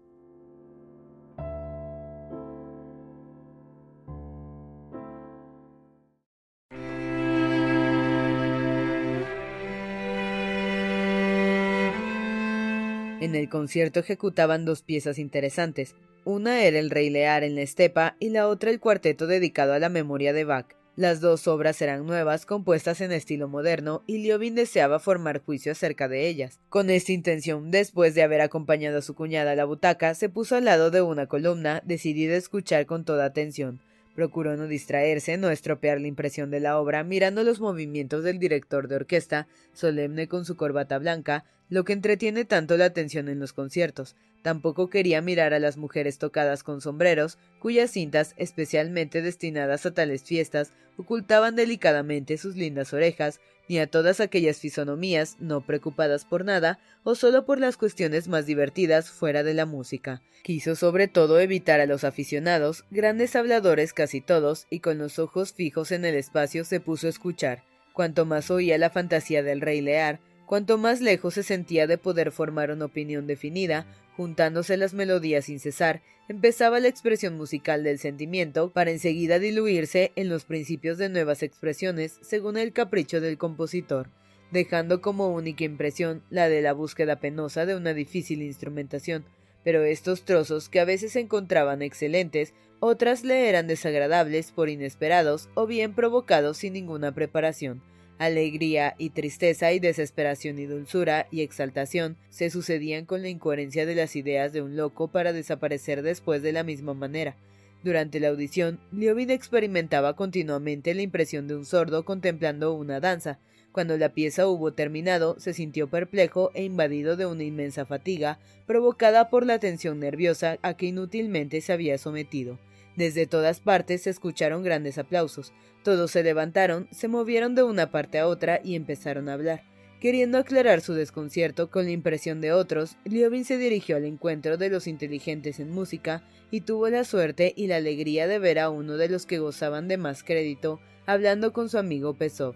En 13.19 13.35
el 13.35 13.49
concierto 13.49 13.99
ejecutaban 13.99 14.63
dos 14.63 14.83
piezas 14.83 15.17
interesantes. 15.17 15.95
Una 16.23 16.63
era 16.63 16.79
el 16.79 16.89
Rey 16.89 17.09
Lear 17.09 17.43
en 17.43 17.55
la 17.55 17.61
estepa 17.61 18.15
y 18.19 18.29
la 18.29 18.47
otra 18.47 18.69
el 18.69 18.79
cuarteto 18.79 19.27
dedicado 19.27 19.73
a 19.73 19.79
la 19.79 19.89
memoria 19.89 20.33
de 20.33 20.43
Bach. 20.43 20.75
Las 20.97 21.21
dos 21.21 21.47
obras 21.47 21.79
eran 21.83 22.07
nuevas, 22.07 22.47
compuestas 22.47 23.01
en 23.01 23.11
estilo 23.11 23.47
moderno, 23.47 24.01
y 24.07 24.17
Liobin 24.17 24.55
deseaba 24.55 24.97
formar 24.97 25.43
juicio 25.45 25.71
acerca 25.71 26.07
de 26.07 26.27
ellas. 26.27 26.59
Con 26.69 26.89
esta 26.89 27.11
intención, 27.11 27.69
después 27.69 28.15
de 28.15 28.23
haber 28.23 28.41
acompañado 28.41 28.97
a 28.97 29.01
su 29.03 29.13
cuñada 29.13 29.51
a 29.51 29.55
la 29.55 29.65
butaca, 29.65 30.15
se 30.15 30.27
puso 30.27 30.55
al 30.55 30.65
lado 30.65 30.89
de 30.89 31.03
una 31.03 31.27
columna, 31.27 31.83
decidida 31.85 32.33
a 32.33 32.37
escuchar 32.37 32.87
con 32.87 33.05
toda 33.05 33.25
atención. 33.25 33.79
Procuró 34.17 34.57
no 34.57 34.65
distraerse, 34.65 35.37
no 35.37 35.51
estropear 35.51 36.01
la 36.01 36.07
impresión 36.07 36.49
de 36.49 36.59
la 36.59 36.79
obra, 36.79 37.03
mirando 37.03 37.43
los 37.43 37.59
movimientos 37.59 38.23
del 38.23 38.39
director 38.39 38.87
de 38.87 38.95
orquesta, 38.95 39.47
solemne 39.73 40.27
con 40.27 40.43
su 40.43 40.57
corbata 40.57 40.97
blanca, 40.97 41.45
lo 41.69 41.83
que 41.83 41.93
entretiene 41.93 42.43
tanto 42.43 42.77
la 42.77 42.85
atención 42.85 43.29
en 43.29 43.37
los 43.37 43.53
conciertos. 43.53 44.15
Tampoco 44.41 44.89
quería 44.89 45.21
mirar 45.21 45.53
a 45.53 45.59
las 45.59 45.77
mujeres 45.77 46.17
tocadas 46.17 46.63
con 46.63 46.81
sombreros, 46.81 47.37
cuyas 47.59 47.91
cintas, 47.91 48.33
especialmente 48.37 49.21
destinadas 49.21 49.85
a 49.85 49.93
tales 49.93 50.23
fiestas, 50.23 50.73
ocultaban 50.97 51.55
delicadamente 51.55 52.39
sus 52.39 52.55
lindas 52.55 52.93
orejas, 52.93 53.39
ni 53.69 53.79
a 53.79 53.87
todas 53.87 54.19
aquellas 54.19 54.59
fisonomías 54.59 55.37
no 55.39 55.61
preocupadas 55.61 56.25
por 56.25 56.45
nada 56.45 56.79
o 57.03 57.15
solo 57.15 57.45
por 57.45 57.59
las 57.59 57.77
cuestiones 57.77 58.27
más 58.27 58.45
divertidas 58.45 59.09
fuera 59.09 59.43
de 59.43 59.53
la 59.53 59.65
música. 59.65 60.21
Quiso 60.43 60.75
sobre 60.75 61.07
todo 61.07 61.39
evitar 61.39 61.79
a 61.79 61.85
los 61.85 62.03
aficionados, 62.03 62.85
grandes 62.89 63.35
habladores 63.35 63.93
casi 63.93 64.21
todos, 64.21 64.67
y 64.69 64.79
con 64.79 64.97
los 64.97 65.19
ojos 65.19 65.53
fijos 65.53 65.91
en 65.91 66.05
el 66.05 66.15
espacio 66.15 66.63
se 66.63 66.79
puso 66.79 67.07
a 67.07 67.09
escuchar. 67.09 67.63
Cuanto 67.93 68.25
más 68.25 68.51
oía 68.51 68.77
la 68.77 68.89
fantasía 68.89 69.43
del 69.43 69.59
rey 69.59 69.81
Lear, 69.81 70.19
cuanto 70.47 70.77
más 70.77 71.01
lejos 71.01 71.35
se 71.35 71.43
sentía 71.43 71.87
de 71.87 71.97
poder 71.97 72.31
formar 72.31 72.71
una 72.71 72.85
opinión 72.85 73.27
definida, 73.27 73.85
juntándose 74.15 74.77
las 74.77 74.93
melodías 74.93 75.45
sin 75.45 75.59
cesar, 75.59 76.01
empezaba 76.29 76.79
la 76.79 76.87
expresión 76.87 77.35
musical 77.35 77.83
del 77.83 77.99
sentimiento 77.99 78.71
para 78.71 78.91
enseguida 78.91 79.39
diluirse 79.39 80.13
en 80.15 80.29
los 80.29 80.45
principios 80.45 80.97
de 80.97 81.09
nuevas 81.09 81.43
expresiones 81.43 82.17
según 82.21 82.57
el 82.57 82.71
capricho 82.71 83.19
del 83.19 83.37
compositor, 83.37 84.09
dejando 84.49 85.01
como 85.01 85.33
única 85.33 85.65
impresión 85.65 86.23
la 86.29 86.47
de 86.47 86.61
la 86.61 86.71
búsqueda 86.71 87.17
penosa 87.17 87.65
de 87.65 87.75
una 87.75 87.93
difícil 87.93 88.41
instrumentación. 88.41 89.25
Pero 89.65 89.83
estos 89.83 90.23
trozos, 90.23 90.69
que 90.69 90.79
a 90.79 90.85
veces 90.85 91.11
se 91.11 91.19
encontraban 91.19 91.81
excelentes, 91.81 92.53
otras 92.79 93.25
le 93.25 93.49
eran 93.49 93.67
desagradables 93.67 94.53
por 94.53 94.69
inesperados 94.69 95.49
o 95.55 95.67
bien 95.67 95.93
provocados 95.93 96.57
sin 96.57 96.71
ninguna 96.71 97.13
preparación 97.13 97.81
Alegría 98.19 98.95
y 98.97 99.11
tristeza 99.11 99.73
y 99.73 99.79
desesperación 99.79 100.57
y 100.57 100.65
dulzura 100.65 101.27
y 101.29 101.41
exaltación 101.41 102.17
se 102.31 102.49
sucedían 102.49 103.05
con 103.05 103.21
la 103.21 103.29
incoherencia 103.29 103.85
de 103.85 103.93
las 103.93 104.15
ideas 104.15 104.53
de 104.53 104.63
un 104.63 104.75
loco 104.75 105.09
para 105.09 105.33
desaparecer 105.33 106.01
después 106.01 106.41
de 106.41 106.51
la 106.51 106.63
misma 106.63 106.95
manera. 106.95 107.35
Durante 107.83 108.19
la 108.19 108.29
audición, 108.29 108.79
Liobin 108.91 109.29
experimentaba 109.29 110.15
continuamente 110.15 110.95
la 110.95 111.03
impresión 111.03 111.47
de 111.47 111.55
un 111.55 111.65
sordo 111.65 112.05
contemplando 112.05 112.73
una 112.73 112.99
danza. 112.99 113.37
Cuando 113.71 113.95
la 113.97 114.09
pieza 114.09 114.47
hubo 114.47 114.73
terminado, 114.73 115.39
se 115.39 115.53
sintió 115.53 115.87
perplejo 115.87 116.49
e 116.55 116.63
invadido 116.63 117.17
de 117.17 117.27
una 117.27 117.43
inmensa 117.43 117.85
fatiga, 117.85 118.39
provocada 118.65 119.29
por 119.29 119.45
la 119.45 119.59
tensión 119.59 119.99
nerviosa 119.99 120.57
a 120.63 120.73
que 120.73 120.87
inútilmente 120.87 121.61
se 121.61 121.71
había 121.71 121.99
sometido. 121.99 122.57
Desde 122.97 123.27
todas 123.27 123.59
partes 123.59 124.01
se 124.01 124.09
escucharon 124.09 124.63
grandes 124.63 124.97
aplausos. 124.97 125.53
Todos 125.83 126.11
se 126.11 126.23
levantaron, 126.23 126.89
se 126.91 127.07
movieron 127.07 127.53
de 127.53 127.61
una 127.61 127.91
parte 127.91 128.17
a 128.17 128.27
otra 128.27 128.59
y 128.63 128.75
empezaron 128.75 129.29
a 129.29 129.33
hablar. 129.33 129.63
Queriendo 130.01 130.39
aclarar 130.39 130.81
su 130.81 130.93
desconcierto 130.93 131.69
con 131.69 131.85
la 131.85 131.91
impresión 131.91 132.41
de 132.41 132.51
otros, 132.51 132.97
Liobin 133.05 133.45
se 133.45 133.57
dirigió 133.57 133.97
al 133.97 134.05
encuentro 134.05 134.57
de 134.57 134.69
los 134.69 134.87
inteligentes 134.87 135.59
en 135.59 135.71
música 135.71 136.23
y 136.51 136.61
tuvo 136.61 136.89
la 136.89 137.03
suerte 137.03 137.53
y 137.55 137.67
la 137.67 137.77
alegría 137.77 138.27
de 138.27 138.39
ver 138.39 138.59
a 138.59 138.69
uno 138.69 138.97
de 138.97 139.09
los 139.09 139.25
que 139.25 139.39
gozaban 139.39 139.87
de 139.87 139.97
más 139.97 140.23
crédito 140.23 140.79
hablando 141.05 141.53
con 141.53 141.69
su 141.69 141.77
amigo 141.77 142.15
Pesov. 142.15 142.55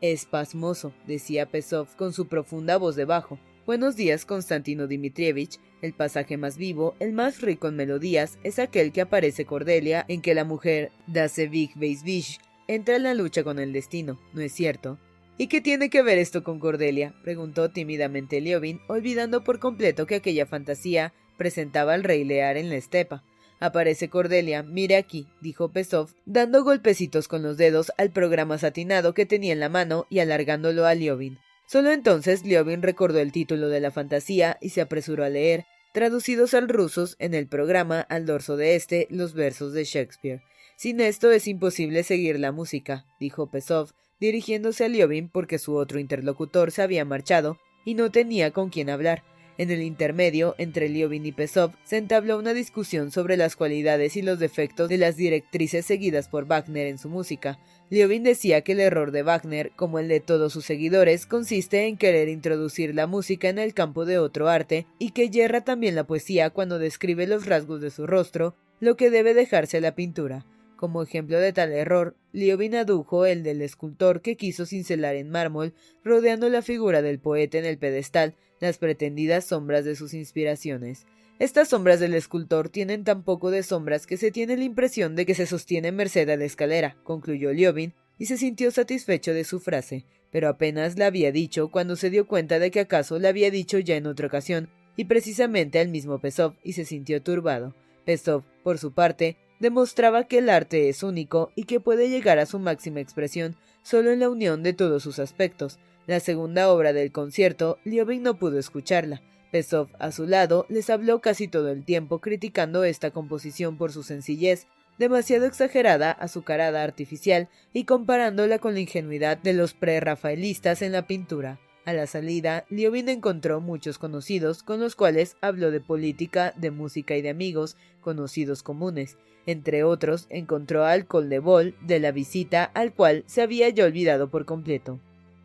Es 0.00 0.24
pasmoso, 0.24 0.92
decía 1.06 1.46
Pesov 1.46 1.88
con 1.96 2.12
su 2.12 2.28
profunda 2.28 2.76
voz 2.76 2.96
de 2.96 3.04
bajo. 3.04 3.38
Buenos 3.70 3.94
días, 3.94 4.24
Konstantino 4.24 4.88
Dmitrievich. 4.88 5.60
El 5.80 5.92
pasaje 5.92 6.36
más 6.36 6.56
vivo, 6.56 6.96
el 6.98 7.12
más 7.12 7.40
rico 7.40 7.68
en 7.68 7.76
melodías, 7.76 8.36
es 8.42 8.58
aquel 8.58 8.90
que 8.90 9.00
aparece 9.00 9.44
Cordelia 9.44 10.04
en 10.08 10.22
que 10.22 10.34
la 10.34 10.42
mujer 10.42 10.90
Dasevich 11.06 11.76
Beisvich 11.76 12.40
entra 12.66 12.96
en 12.96 13.04
la 13.04 13.14
lucha 13.14 13.44
con 13.44 13.60
el 13.60 13.72
destino, 13.72 14.18
¿no 14.32 14.40
es 14.40 14.50
cierto? 14.50 14.98
¿Y 15.38 15.46
qué 15.46 15.60
tiene 15.60 15.88
que 15.88 16.02
ver 16.02 16.18
esto 16.18 16.42
con 16.42 16.58
Cordelia? 16.58 17.14
preguntó 17.22 17.70
tímidamente 17.70 18.40
Liobin, 18.40 18.80
olvidando 18.88 19.44
por 19.44 19.60
completo 19.60 20.04
que 20.04 20.16
aquella 20.16 20.46
fantasía 20.46 21.14
presentaba 21.38 21.94
al 21.94 22.02
rey 22.02 22.24
Lear 22.24 22.56
en 22.56 22.70
la 22.70 22.76
estepa. 22.76 23.22
Aparece 23.60 24.08
Cordelia, 24.08 24.64
mire 24.64 24.96
aquí, 24.96 25.28
dijo 25.40 25.70
Pesov, 25.70 26.10
dando 26.26 26.64
golpecitos 26.64 27.28
con 27.28 27.44
los 27.44 27.56
dedos 27.56 27.92
al 27.98 28.10
programa 28.10 28.58
satinado 28.58 29.14
que 29.14 29.26
tenía 29.26 29.52
en 29.52 29.60
la 29.60 29.68
mano 29.68 30.08
y 30.10 30.18
alargándolo 30.18 30.86
a 30.86 30.96
Liobin. 30.96 31.38
Solo 31.70 31.92
entonces 31.92 32.44
Liobin 32.44 32.82
recordó 32.82 33.20
el 33.20 33.30
título 33.30 33.68
de 33.68 33.78
la 33.78 33.92
fantasía 33.92 34.58
y 34.60 34.70
se 34.70 34.80
apresuró 34.80 35.22
a 35.22 35.28
leer, 35.28 35.66
traducidos 35.94 36.52
al 36.54 36.68
ruso 36.68 37.06
en 37.20 37.32
el 37.32 37.46
programa 37.46 38.00
al 38.00 38.26
dorso 38.26 38.56
de 38.56 38.74
este, 38.74 39.06
los 39.08 39.34
versos 39.34 39.72
de 39.72 39.84
Shakespeare. 39.84 40.42
Sin 40.76 41.00
esto 41.00 41.30
es 41.30 41.46
imposible 41.46 42.02
seguir 42.02 42.40
la 42.40 42.50
música, 42.50 43.06
dijo 43.20 43.52
Pesov, 43.52 43.92
dirigiéndose 44.18 44.86
a 44.86 44.88
Liobin 44.88 45.28
porque 45.28 45.60
su 45.60 45.76
otro 45.76 46.00
interlocutor 46.00 46.72
se 46.72 46.82
había 46.82 47.04
marchado 47.04 47.56
y 47.84 47.94
no 47.94 48.10
tenía 48.10 48.50
con 48.50 48.70
quién 48.70 48.90
hablar. 48.90 49.22
En 49.60 49.70
el 49.70 49.82
intermedio 49.82 50.54
entre 50.56 50.88
Liobin 50.88 51.26
y 51.26 51.32
Pesov 51.32 51.72
se 51.84 51.98
entabló 51.98 52.38
una 52.38 52.54
discusión 52.54 53.10
sobre 53.10 53.36
las 53.36 53.56
cualidades 53.56 54.16
y 54.16 54.22
los 54.22 54.38
defectos 54.38 54.88
de 54.88 54.96
las 54.96 55.16
directrices 55.16 55.84
seguidas 55.84 56.28
por 56.28 56.46
Wagner 56.46 56.86
en 56.86 56.96
su 56.96 57.10
música. 57.10 57.58
Liobin 57.90 58.22
decía 58.22 58.62
que 58.62 58.72
el 58.72 58.80
error 58.80 59.12
de 59.12 59.22
Wagner, 59.22 59.72
como 59.76 59.98
el 59.98 60.08
de 60.08 60.20
todos 60.20 60.54
sus 60.54 60.64
seguidores, 60.64 61.26
consiste 61.26 61.88
en 61.88 61.98
querer 61.98 62.30
introducir 62.30 62.94
la 62.94 63.06
música 63.06 63.50
en 63.50 63.58
el 63.58 63.74
campo 63.74 64.06
de 64.06 64.16
otro 64.16 64.48
arte, 64.48 64.86
y 64.98 65.10
que 65.10 65.28
yerra 65.28 65.60
también 65.60 65.94
la 65.94 66.06
poesía 66.06 66.48
cuando 66.48 66.78
describe 66.78 67.26
los 67.26 67.44
rasgos 67.44 67.82
de 67.82 67.90
su 67.90 68.06
rostro, 68.06 68.56
lo 68.80 68.96
que 68.96 69.10
debe 69.10 69.34
dejarse 69.34 69.82
la 69.82 69.94
pintura. 69.94 70.46
Como 70.76 71.02
ejemplo 71.02 71.38
de 71.38 71.52
tal 71.52 71.72
error, 71.72 72.16
Liobin 72.32 72.76
adujo 72.76 73.26
el 73.26 73.42
del 73.42 73.60
escultor 73.60 74.22
que 74.22 74.38
quiso 74.38 74.64
cincelar 74.64 75.16
en 75.16 75.28
mármol, 75.28 75.74
rodeando 76.02 76.48
la 76.48 76.62
figura 76.62 77.02
del 77.02 77.18
poeta 77.18 77.58
en 77.58 77.66
el 77.66 77.76
pedestal, 77.76 78.36
las 78.60 78.78
pretendidas 78.78 79.46
sombras 79.46 79.84
de 79.84 79.96
sus 79.96 80.14
inspiraciones. 80.14 81.06
Estas 81.38 81.68
sombras 81.68 81.98
del 82.00 82.14
escultor 82.14 82.68
tienen 82.68 83.02
tan 83.02 83.22
poco 83.22 83.50
de 83.50 83.62
sombras 83.62 84.06
que 84.06 84.18
se 84.18 84.30
tiene 84.30 84.56
la 84.56 84.64
impresión 84.64 85.16
de 85.16 85.24
que 85.24 85.34
se 85.34 85.46
sostiene 85.46 85.90
merced 85.90 86.28
a 86.28 86.36
la 86.36 86.44
escalera, 86.44 86.96
concluyó 87.02 87.52
Liobin, 87.52 87.94
y 88.18 88.26
se 88.26 88.36
sintió 88.36 88.70
satisfecho 88.70 89.32
de 89.32 89.44
su 89.44 89.60
frase, 89.60 90.04
pero 90.30 90.48
apenas 90.48 90.98
la 90.98 91.06
había 91.06 91.32
dicho 91.32 91.70
cuando 91.70 91.96
se 91.96 92.10
dio 92.10 92.26
cuenta 92.26 92.58
de 92.58 92.70
que 92.70 92.80
acaso 92.80 93.18
la 93.18 93.30
había 93.30 93.50
dicho 93.50 93.78
ya 93.78 93.96
en 93.96 94.06
otra 94.06 94.26
ocasión, 94.26 94.68
y 94.96 95.06
precisamente 95.06 95.78
al 95.78 95.88
mismo 95.88 96.18
Pesov, 96.18 96.54
y 96.62 96.74
se 96.74 96.84
sintió 96.84 97.22
turbado. 97.22 97.74
Pesov, 98.04 98.42
por 98.62 98.76
su 98.76 98.92
parte, 98.92 99.38
demostraba 99.60 100.24
que 100.24 100.38
el 100.38 100.50
arte 100.50 100.90
es 100.90 101.02
único 101.02 101.52
y 101.54 101.64
que 101.64 101.80
puede 101.80 102.10
llegar 102.10 102.38
a 102.38 102.46
su 102.46 102.58
máxima 102.58 103.00
expresión 103.00 103.56
solo 103.82 104.10
en 104.10 104.20
la 104.20 104.28
unión 104.28 104.62
de 104.62 104.74
todos 104.74 105.02
sus 105.02 105.18
aspectos. 105.18 105.78
La 106.10 106.18
segunda 106.18 106.72
obra 106.72 106.92
del 106.92 107.12
concierto, 107.12 107.78
Liobin 107.84 108.24
no 108.24 108.36
pudo 108.36 108.58
escucharla. 108.58 109.22
Pesov, 109.52 109.90
a 110.00 110.10
su 110.10 110.26
lado, 110.26 110.66
les 110.68 110.90
habló 110.90 111.20
casi 111.20 111.46
todo 111.46 111.68
el 111.68 111.84
tiempo 111.84 112.18
criticando 112.18 112.82
esta 112.82 113.12
composición 113.12 113.76
por 113.76 113.92
su 113.92 114.02
sencillez, 114.02 114.66
demasiado 114.98 115.46
exagerada, 115.46 116.10
azucarada, 116.10 116.82
artificial, 116.82 117.48
y 117.72 117.84
comparándola 117.84 118.58
con 118.58 118.74
la 118.74 118.80
ingenuidad 118.80 119.38
de 119.38 119.52
los 119.52 119.72
pre-rafaelistas 119.72 120.82
en 120.82 120.90
la 120.90 121.06
pintura. 121.06 121.60
A 121.84 121.92
la 121.92 122.08
salida, 122.08 122.64
Liobin 122.70 123.08
encontró 123.08 123.60
muchos 123.60 123.98
conocidos 123.98 124.64
con 124.64 124.80
los 124.80 124.96
cuales 124.96 125.36
habló 125.40 125.70
de 125.70 125.80
política, 125.80 126.54
de 126.56 126.72
música 126.72 127.16
y 127.16 127.22
de 127.22 127.30
amigos, 127.30 127.76
conocidos 128.00 128.64
comunes. 128.64 129.16
Entre 129.46 129.84
otros, 129.84 130.26
encontró 130.28 130.84
al 130.84 131.06
Coldebol 131.06 131.76
de 131.82 132.00
la 132.00 132.10
visita 132.10 132.64
al 132.64 132.94
cual 132.94 133.22
se 133.28 133.42
había 133.42 133.68
ya 133.68 133.84
olvidado 133.84 134.28
por 134.28 134.44
completo. 134.44 134.98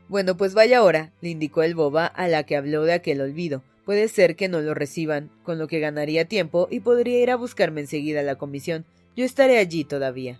Bueno, 0.08 0.38
pues 0.38 0.54
vaya 0.54 0.78
ahora, 0.80 1.12
le 1.22 1.30
indicó 1.30 1.64
el 1.64 1.74
boba 1.74 2.06
a 2.06 2.28
la 2.28 2.44
que 2.44 2.56
habló 2.56 2.84
de 2.84 2.94
aquel 2.94 3.22
olvido. 3.22 3.64
Puede 3.86 4.08
ser 4.08 4.36
que 4.36 4.48
no 4.48 4.62
lo 4.62 4.74
reciban, 4.74 5.32
con 5.44 5.58
lo 5.58 5.68
que 5.68 5.80
ganaría 5.80 6.26
tiempo 6.26 6.68
y 6.70 6.80
podría 6.80 7.22
ir 7.22 7.32
a 7.32 7.36
buscarme 7.36 7.82
enseguida 7.82 8.20
a 8.20 8.24
la 8.24 8.36
comisión. 8.36 8.86
Yo 9.16 9.26
estaré 9.26 9.58
allí 9.58 9.84
todavía. 9.84 10.40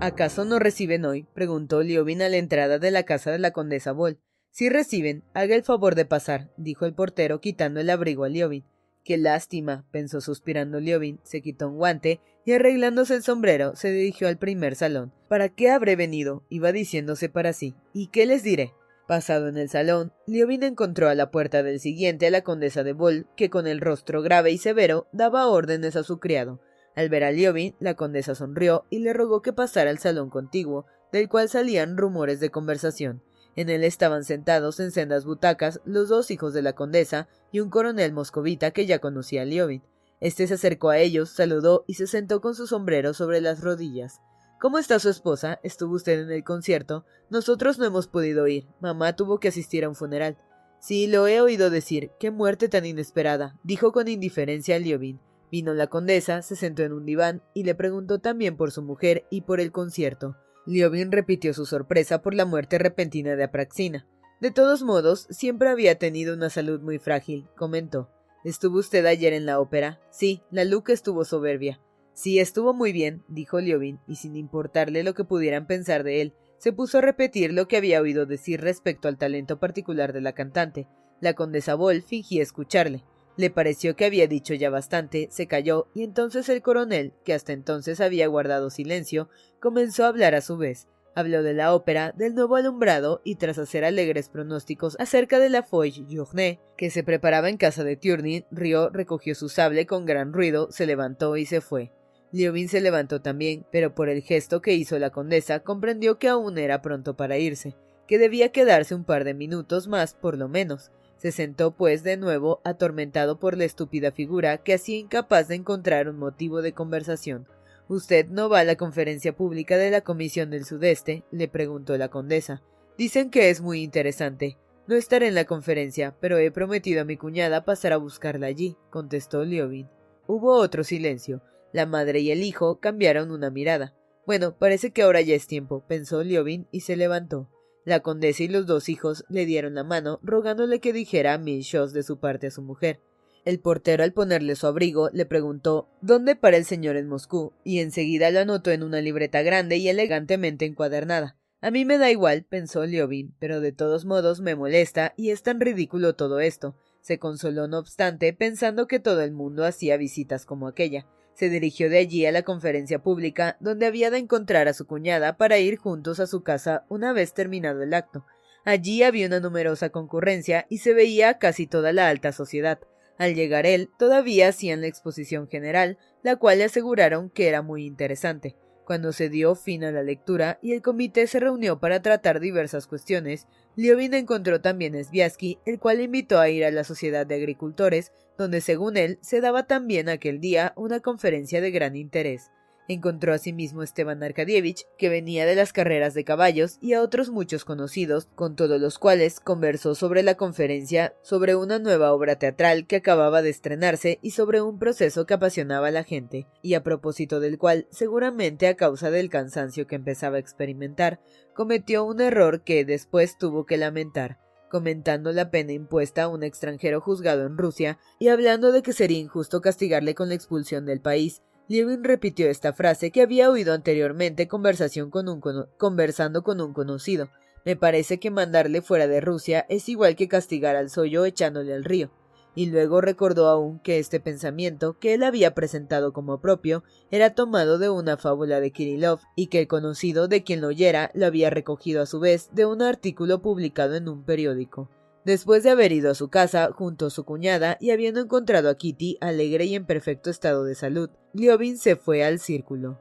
¿Acaso 0.00 0.44
no 0.44 0.58
reciben 0.58 1.04
hoy? 1.04 1.26
preguntó 1.34 1.82
Liobin 1.82 2.22
a 2.22 2.28
la 2.28 2.38
entrada 2.38 2.78
de 2.78 2.90
la 2.90 3.02
casa 3.02 3.30
de 3.30 3.38
la 3.38 3.50
condesa 3.50 3.92
Boll. 3.92 4.18
Si 4.50 4.68
reciben, 4.68 5.22
haga 5.32 5.54
el 5.54 5.62
favor 5.62 5.94
de 5.94 6.04
pasar, 6.04 6.50
dijo 6.56 6.84
el 6.84 6.94
portero 6.94 7.40
quitando 7.40 7.80
el 7.80 7.90
abrigo 7.90 8.24
a 8.24 8.28
Liobin. 8.28 8.64
Qué 9.04 9.16
lástima, 9.16 9.86
pensó 9.90 10.20
suspirando 10.20 10.80
Liobin, 10.80 11.20
se 11.22 11.40
quitó 11.40 11.68
un 11.68 11.76
guante 11.76 12.20
y 12.44 12.52
arreglándose 12.52 13.14
el 13.14 13.22
sombrero 13.22 13.74
se 13.74 13.90
dirigió 13.90 14.28
al 14.28 14.38
primer 14.38 14.74
salón. 14.74 15.12
¿Para 15.28 15.48
qué 15.48 15.70
habré 15.70 15.96
venido? 15.96 16.44
iba 16.48 16.72
diciéndose 16.72 17.28
para 17.28 17.52
sí. 17.52 17.74
¿Y 17.92 18.08
qué 18.08 18.26
les 18.26 18.42
diré? 18.42 18.74
Pasado 19.06 19.48
en 19.48 19.56
el 19.56 19.68
salón, 19.68 20.12
Liobin 20.26 20.62
encontró 20.62 21.08
a 21.08 21.14
la 21.14 21.30
puerta 21.30 21.62
del 21.62 21.80
siguiente 21.80 22.26
a 22.26 22.30
la 22.30 22.42
condesa 22.42 22.84
de 22.84 22.92
Boll, 22.92 23.26
que 23.36 23.50
con 23.50 23.66
el 23.66 23.80
rostro 23.80 24.22
grave 24.22 24.52
y 24.52 24.58
severo 24.58 25.08
daba 25.12 25.48
órdenes 25.48 25.96
a 25.96 26.02
su 26.02 26.20
criado. 26.20 26.60
Al 26.94 27.08
ver 27.08 27.24
a 27.24 27.32
Liobin, 27.32 27.74
la 27.80 27.94
condesa 27.94 28.34
sonrió 28.34 28.84
y 28.90 28.98
le 29.00 29.12
rogó 29.12 29.42
que 29.42 29.52
pasara 29.52 29.90
al 29.90 29.98
salón 29.98 30.28
contiguo, 30.30 30.86
del 31.12 31.28
cual 31.28 31.48
salían 31.48 31.96
rumores 31.96 32.40
de 32.40 32.50
conversación. 32.50 33.22
En 33.56 33.68
él 33.68 33.84
estaban 33.84 34.24
sentados 34.24 34.80
en 34.80 34.90
sendas 34.90 35.24
butacas 35.24 35.80
los 35.84 36.08
dos 36.08 36.30
hijos 36.30 36.54
de 36.54 36.62
la 36.62 36.74
condesa 36.74 37.28
y 37.52 37.60
un 37.60 37.70
coronel 37.70 38.12
moscovita 38.12 38.70
que 38.70 38.86
ya 38.86 39.00
conocía 39.00 39.42
a 39.42 39.44
Liobin. 39.44 39.82
Este 40.20 40.46
se 40.46 40.54
acercó 40.54 40.90
a 40.90 40.98
ellos, 40.98 41.30
saludó 41.30 41.84
y 41.86 41.94
se 41.94 42.06
sentó 42.06 42.40
con 42.40 42.54
su 42.54 42.66
sombrero 42.66 43.14
sobre 43.14 43.40
las 43.40 43.60
rodillas. 43.60 44.20
¿Cómo 44.60 44.78
está 44.78 44.98
su 44.98 45.08
esposa? 45.08 45.58
¿Estuvo 45.62 45.94
usted 45.94 46.20
en 46.20 46.30
el 46.30 46.44
concierto? 46.44 47.06
Nosotros 47.30 47.78
no 47.78 47.86
hemos 47.86 48.06
podido 48.06 48.46
ir. 48.46 48.68
Mamá 48.80 49.16
tuvo 49.16 49.40
que 49.40 49.48
asistir 49.48 49.84
a 49.84 49.88
un 49.88 49.94
funeral. 49.94 50.36
Sí, 50.80 51.06
lo 51.06 51.26
he 51.26 51.40
oído 51.40 51.70
decir. 51.70 52.10
Qué 52.20 52.30
muerte 52.30 52.68
tan 52.68 52.84
inesperada, 52.84 53.58
dijo 53.64 53.92
con 53.92 54.08
indiferencia 54.08 54.78
Liobin. 54.78 55.18
Vino 55.50 55.72
la 55.72 55.88
condesa, 55.88 56.42
se 56.42 56.56
sentó 56.56 56.82
en 56.82 56.92
un 56.92 57.06
diván 57.06 57.42
y 57.54 57.64
le 57.64 57.74
preguntó 57.74 58.18
también 58.18 58.56
por 58.56 58.70
su 58.70 58.82
mujer 58.82 59.24
y 59.30 59.40
por 59.40 59.60
el 59.60 59.72
concierto. 59.72 60.36
Liobin 60.66 61.10
repitió 61.12 61.54
su 61.54 61.66
sorpresa 61.66 62.22
por 62.22 62.34
la 62.34 62.44
muerte 62.44 62.78
repentina 62.78 63.36
de 63.36 63.44
Apraxina. 63.44 64.06
De 64.40 64.50
todos 64.50 64.82
modos, 64.82 65.26
siempre 65.30 65.68
había 65.68 65.98
tenido 65.98 66.34
una 66.34 66.50
salud 66.50 66.80
muy 66.80 66.98
frágil, 66.98 67.48
comentó. 67.56 68.10
¿Estuvo 68.44 68.78
usted 68.78 69.04
ayer 69.04 69.32
en 69.32 69.46
la 69.46 69.60
ópera? 69.60 70.00
Sí, 70.10 70.42
la 70.50 70.64
Luca 70.64 70.92
estuvo 70.92 71.24
soberbia. 71.24 71.80
Sí, 72.14 72.38
estuvo 72.38 72.74
muy 72.74 72.92
bien, 72.92 73.22
dijo 73.28 73.60
Liobin, 73.60 74.00
y 74.06 74.16
sin 74.16 74.36
importarle 74.36 75.02
lo 75.02 75.14
que 75.14 75.24
pudieran 75.24 75.66
pensar 75.66 76.04
de 76.04 76.22
él, 76.22 76.34
se 76.58 76.72
puso 76.72 76.98
a 76.98 77.00
repetir 77.02 77.52
lo 77.52 77.68
que 77.68 77.76
había 77.78 78.00
oído 78.00 78.26
decir 78.26 78.60
respecto 78.60 79.08
al 79.08 79.18
talento 79.18 79.58
particular 79.58 80.12
de 80.12 80.20
la 80.20 80.34
cantante. 80.34 80.88
La 81.20 81.34
condesa 81.34 81.74
Boll 81.74 82.02
fingía 82.02 82.42
escucharle. 82.42 83.04
Le 83.40 83.48
pareció 83.48 83.96
que 83.96 84.04
había 84.04 84.26
dicho 84.26 84.52
ya 84.52 84.68
bastante, 84.68 85.28
se 85.30 85.46
calló, 85.46 85.86
y 85.94 86.02
entonces 86.02 86.50
el 86.50 86.60
coronel, 86.60 87.14
que 87.24 87.32
hasta 87.32 87.54
entonces 87.54 88.02
había 88.02 88.26
guardado 88.26 88.68
silencio, 88.68 89.30
comenzó 89.60 90.04
a 90.04 90.08
hablar 90.08 90.34
a 90.34 90.42
su 90.42 90.58
vez. 90.58 90.88
Habló 91.14 91.42
de 91.42 91.54
la 91.54 91.74
ópera, 91.74 92.12
del 92.12 92.34
nuevo 92.34 92.56
alumbrado 92.56 93.22
y 93.24 93.36
tras 93.36 93.56
hacer 93.56 93.86
alegres 93.86 94.28
pronósticos 94.28 94.94
acerca 95.00 95.38
de 95.38 95.48
la 95.48 95.62
Foy 95.62 96.04
Journée 96.06 96.60
que 96.76 96.90
se 96.90 97.02
preparaba 97.02 97.48
en 97.48 97.56
casa 97.56 97.82
de 97.82 97.96
Turning, 97.96 98.44
rió, 98.50 98.90
recogió 98.90 99.34
su 99.34 99.48
sable 99.48 99.86
con 99.86 100.04
gran 100.04 100.34
ruido, 100.34 100.70
se 100.70 100.84
levantó 100.84 101.38
y 101.38 101.46
se 101.46 101.62
fue. 101.62 101.92
Liobin 102.32 102.68
se 102.68 102.82
levantó 102.82 103.22
también, 103.22 103.64
pero 103.72 103.94
por 103.94 104.10
el 104.10 104.20
gesto 104.20 104.60
que 104.60 104.74
hizo 104.74 104.98
la 104.98 105.08
condesa 105.08 105.60
comprendió 105.60 106.18
que 106.18 106.28
aún 106.28 106.58
era 106.58 106.82
pronto 106.82 107.16
para 107.16 107.38
irse, 107.38 107.74
que 108.06 108.18
debía 108.18 108.52
quedarse 108.52 108.94
un 108.94 109.04
par 109.04 109.24
de 109.24 109.32
minutos 109.32 109.88
más 109.88 110.12
por 110.12 110.36
lo 110.36 110.46
menos. 110.46 110.90
Se 111.20 111.32
sentó 111.32 111.72
pues 111.72 112.02
de 112.02 112.16
nuevo 112.16 112.62
atormentado 112.64 113.38
por 113.38 113.54
la 113.54 113.66
estúpida 113.66 114.10
figura 114.10 114.56
que 114.56 114.72
hacía 114.72 114.96
incapaz 114.96 115.48
de 115.48 115.56
encontrar 115.56 116.08
un 116.08 116.18
motivo 116.18 116.62
de 116.62 116.72
conversación. 116.72 117.46
¿Usted 117.88 118.28
no 118.28 118.48
va 118.48 118.60
a 118.60 118.64
la 118.64 118.76
conferencia 118.76 119.36
pública 119.36 119.76
de 119.76 119.90
la 119.90 120.00
Comisión 120.00 120.48
del 120.48 120.64
Sudeste? 120.64 121.24
le 121.30 121.46
preguntó 121.46 121.98
la 121.98 122.08
condesa. 122.08 122.62
Dicen 122.96 123.28
que 123.28 123.50
es 123.50 123.60
muy 123.60 123.82
interesante. 123.82 124.56
No 124.86 124.94
estaré 124.94 125.28
en 125.28 125.34
la 125.34 125.44
conferencia, 125.44 126.16
pero 126.20 126.38
he 126.38 126.50
prometido 126.50 127.02
a 127.02 127.04
mi 127.04 127.18
cuñada 127.18 127.66
pasar 127.66 127.92
a 127.92 127.98
buscarla 127.98 128.46
allí, 128.46 128.78
contestó 128.88 129.44
Liobin. 129.44 129.90
Hubo 130.26 130.54
otro 130.54 130.84
silencio. 130.84 131.42
La 131.74 131.84
madre 131.84 132.20
y 132.20 132.30
el 132.30 132.42
hijo 132.42 132.80
cambiaron 132.80 133.30
una 133.30 133.50
mirada. 133.50 133.94
Bueno, 134.24 134.56
parece 134.56 134.90
que 134.90 135.02
ahora 135.02 135.20
ya 135.20 135.34
es 135.34 135.46
tiempo, 135.46 135.84
pensó 135.86 136.22
Liobin 136.22 136.66
y 136.72 136.80
se 136.80 136.96
levantó. 136.96 137.50
La 137.90 137.98
condesa 137.98 138.44
y 138.44 138.46
los 138.46 138.66
dos 138.66 138.88
hijos 138.88 139.24
le 139.28 139.46
dieron 139.46 139.74
la 139.74 139.82
mano, 139.82 140.20
rogándole 140.22 140.78
que 140.78 140.92
dijera 140.92 141.36
mil 141.38 141.62
shows 141.62 141.92
de 141.92 142.04
su 142.04 142.20
parte 142.20 142.46
a 142.46 142.50
su 142.52 142.62
mujer. 142.62 143.00
El 143.44 143.58
portero, 143.58 144.04
al 144.04 144.12
ponerle 144.12 144.54
su 144.54 144.68
abrigo, 144.68 145.10
le 145.12 145.26
preguntó 145.26 145.88
¿Dónde 146.00 146.36
para 146.36 146.56
el 146.56 146.64
señor 146.64 146.94
en 146.94 147.08
Moscú? 147.08 147.52
y 147.64 147.80
enseguida 147.80 148.30
lo 148.30 148.38
anotó 148.38 148.70
en 148.70 148.84
una 148.84 149.00
libreta 149.00 149.42
grande 149.42 149.78
y 149.78 149.88
elegantemente 149.88 150.66
encuadernada. 150.66 151.36
A 151.60 151.72
mí 151.72 151.84
me 151.84 151.98
da 151.98 152.12
igual, 152.12 152.44
pensó 152.44 152.86
Liobin, 152.86 153.34
pero 153.40 153.60
de 153.60 153.72
todos 153.72 154.04
modos 154.04 154.40
me 154.40 154.54
molesta 154.54 155.12
y 155.16 155.30
es 155.30 155.42
tan 155.42 155.58
ridículo 155.58 156.14
todo 156.14 156.38
esto. 156.38 156.76
Se 157.00 157.18
consoló, 157.18 157.66
no 157.66 157.80
obstante, 157.80 158.32
pensando 158.32 158.86
que 158.86 159.00
todo 159.00 159.20
el 159.22 159.32
mundo 159.32 159.64
hacía 159.64 159.96
visitas 159.96 160.46
como 160.46 160.68
aquella. 160.68 161.08
Se 161.40 161.48
dirigió 161.48 161.88
de 161.88 161.96
allí 161.96 162.26
a 162.26 162.32
la 162.32 162.42
conferencia 162.42 162.98
pública, 162.98 163.56
donde 163.60 163.86
había 163.86 164.10
de 164.10 164.18
encontrar 164.18 164.68
a 164.68 164.74
su 164.74 164.86
cuñada 164.86 165.38
para 165.38 165.56
ir 165.56 165.78
juntos 165.78 166.20
a 166.20 166.26
su 166.26 166.42
casa 166.42 166.84
una 166.90 167.14
vez 167.14 167.32
terminado 167.32 167.82
el 167.82 167.94
acto. 167.94 168.26
Allí 168.66 169.02
había 169.02 169.26
una 169.26 169.40
numerosa 169.40 169.88
concurrencia 169.88 170.66
y 170.68 170.80
se 170.80 170.92
veía 170.92 171.38
casi 171.38 171.66
toda 171.66 171.94
la 171.94 172.10
alta 172.10 172.32
sociedad. 172.32 172.78
Al 173.16 173.34
llegar 173.34 173.64
él, 173.64 173.88
todavía 173.98 174.48
hacían 174.48 174.82
la 174.82 174.88
exposición 174.88 175.48
general, 175.48 175.96
la 176.22 176.36
cual 176.36 176.58
le 176.58 176.64
aseguraron 176.64 177.30
que 177.30 177.48
era 177.48 177.62
muy 177.62 177.86
interesante. 177.86 178.54
Cuando 178.90 179.12
se 179.12 179.28
dio 179.28 179.54
fin 179.54 179.84
a 179.84 179.92
la 179.92 180.02
lectura 180.02 180.58
y 180.60 180.72
el 180.72 180.82
comité 180.82 181.28
se 181.28 181.38
reunió 181.38 181.78
para 181.78 182.02
tratar 182.02 182.40
diversas 182.40 182.88
cuestiones, 182.88 183.46
Liobin 183.76 184.14
encontró 184.14 184.60
también 184.60 184.96
a 184.96 185.04
Sviasky, 185.04 185.60
el 185.64 185.78
cual 185.78 186.00
invitó 186.00 186.40
a 186.40 186.48
ir 186.48 186.64
a 186.64 186.72
la 186.72 186.82
Sociedad 186.82 187.24
de 187.24 187.36
Agricultores, 187.36 188.10
donde 188.36 188.60
según 188.60 188.96
él 188.96 189.20
se 189.20 189.40
daba 189.40 189.68
también 189.68 190.08
aquel 190.08 190.40
día 190.40 190.72
una 190.74 190.98
conferencia 190.98 191.60
de 191.60 191.70
gran 191.70 191.94
interés. 191.94 192.50
Encontró 192.90 193.32
asimismo 193.32 193.82
a 193.82 193.84
Esteban 193.84 194.20
Arkadievich, 194.24 194.84
que 194.98 195.08
venía 195.08 195.46
de 195.46 195.54
las 195.54 195.72
carreras 195.72 196.12
de 196.12 196.24
caballos, 196.24 196.76
y 196.80 196.94
a 196.94 197.02
otros 197.02 197.30
muchos 197.30 197.64
conocidos, 197.64 198.26
con 198.34 198.56
todos 198.56 198.80
los 198.80 198.98
cuales 198.98 199.38
conversó 199.38 199.94
sobre 199.94 200.24
la 200.24 200.34
conferencia, 200.34 201.14
sobre 201.22 201.54
una 201.54 201.78
nueva 201.78 202.12
obra 202.12 202.34
teatral 202.40 202.88
que 202.88 202.96
acababa 202.96 203.42
de 203.42 203.50
estrenarse 203.50 204.18
y 204.22 204.32
sobre 204.32 204.60
un 204.60 204.80
proceso 204.80 205.24
que 205.24 205.34
apasionaba 205.34 205.86
a 205.86 205.92
la 205.92 206.02
gente, 206.02 206.48
y 206.62 206.74
a 206.74 206.82
propósito 206.82 207.38
del 207.38 207.58
cual, 207.58 207.86
seguramente 207.92 208.66
a 208.66 208.74
causa 208.74 209.12
del 209.12 209.30
cansancio 209.30 209.86
que 209.86 209.94
empezaba 209.94 210.38
a 210.38 210.40
experimentar, 210.40 211.20
cometió 211.54 212.04
un 212.04 212.20
error 212.20 212.64
que 212.64 212.84
después 212.84 213.38
tuvo 213.38 213.66
que 213.66 213.76
lamentar 213.76 214.40
comentando 214.70 215.32
la 215.32 215.50
pena 215.50 215.72
impuesta 215.72 216.22
a 216.22 216.28
un 216.28 216.42
extranjero 216.42 217.00
juzgado 217.00 217.44
en 217.44 217.58
Rusia 217.58 217.98
y 218.18 218.28
hablando 218.28 218.72
de 218.72 218.82
que 218.82 218.92
sería 218.92 219.18
injusto 219.18 219.60
castigarle 219.60 220.14
con 220.14 220.28
la 220.28 220.36
expulsión 220.36 220.86
del 220.86 221.00
país, 221.00 221.42
Levin 221.70 222.02
repitió 222.02 222.50
esta 222.50 222.72
frase 222.72 223.12
que 223.12 223.22
había 223.22 223.48
oído 223.48 223.72
anteriormente 223.72 224.48
conversación 224.48 225.08
con 225.08 225.28
un 225.28 225.40
conversando 225.78 226.42
con 226.42 226.60
un 226.60 226.72
conocido. 226.72 227.28
Me 227.64 227.76
parece 227.76 228.18
que 228.18 228.32
mandarle 228.32 228.82
fuera 228.82 229.06
de 229.06 229.20
Rusia 229.20 229.66
es 229.68 229.88
igual 229.88 230.16
que 230.16 230.26
castigar 230.26 230.74
al 230.74 230.90
sollo 230.90 231.24
echándole 231.24 231.72
al 231.72 231.84
río. 231.84 232.10
Y 232.56 232.66
luego 232.66 233.00
recordó 233.00 233.46
aún 233.46 233.78
que 233.78 234.00
este 234.00 234.18
pensamiento, 234.18 234.98
que 234.98 235.14
él 235.14 235.22
había 235.22 235.54
presentado 235.54 236.12
como 236.12 236.40
propio, 236.40 236.82
era 237.12 237.36
tomado 237.36 237.78
de 237.78 237.88
una 237.88 238.16
fábula 238.16 238.58
de 238.58 238.72
Kirillov 238.72 239.20
y 239.36 239.46
que 239.46 239.60
el 239.60 239.68
conocido 239.68 240.26
de 240.26 240.42
quien 240.42 240.60
lo 240.60 240.66
oyera 240.66 241.12
lo 241.14 241.26
había 241.26 241.50
recogido 241.50 242.02
a 242.02 242.06
su 242.06 242.18
vez 242.18 242.50
de 242.52 242.66
un 242.66 242.82
artículo 242.82 243.42
publicado 243.42 243.94
en 243.94 244.08
un 244.08 244.24
periódico. 244.24 244.90
Después 245.24 245.62
de 245.62 245.70
haber 245.70 245.92
ido 245.92 246.10
a 246.10 246.14
su 246.14 246.28
casa 246.28 246.70
junto 246.72 247.06
a 247.06 247.10
su 247.10 247.24
cuñada 247.24 247.76
y 247.78 247.90
habiendo 247.90 248.20
encontrado 248.20 248.70
a 248.70 248.76
Kitty 248.76 249.18
alegre 249.20 249.66
y 249.66 249.74
en 249.74 249.84
perfecto 249.84 250.30
estado 250.30 250.64
de 250.64 250.74
salud, 250.74 251.10
Liobin 251.34 251.76
se 251.76 251.96
fue 251.96 252.24
al 252.24 252.38
círculo. 252.38 252.98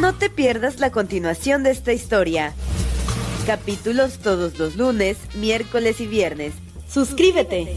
No 0.00 0.14
te 0.14 0.30
pierdas 0.30 0.80
la 0.80 0.90
continuación 0.90 1.62
de 1.62 1.70
esta 1.70 1.92
historia. 1.92 2.54
Capítulos 3.46 4.18
todos 4.18 4.58
los 4.58 4.76
lunes, 4.76 5.18
miércoles 5.36 6.00
y 6.00 6.06
viernes. 6.06 6.54
Suscríbete. 6.88 7.76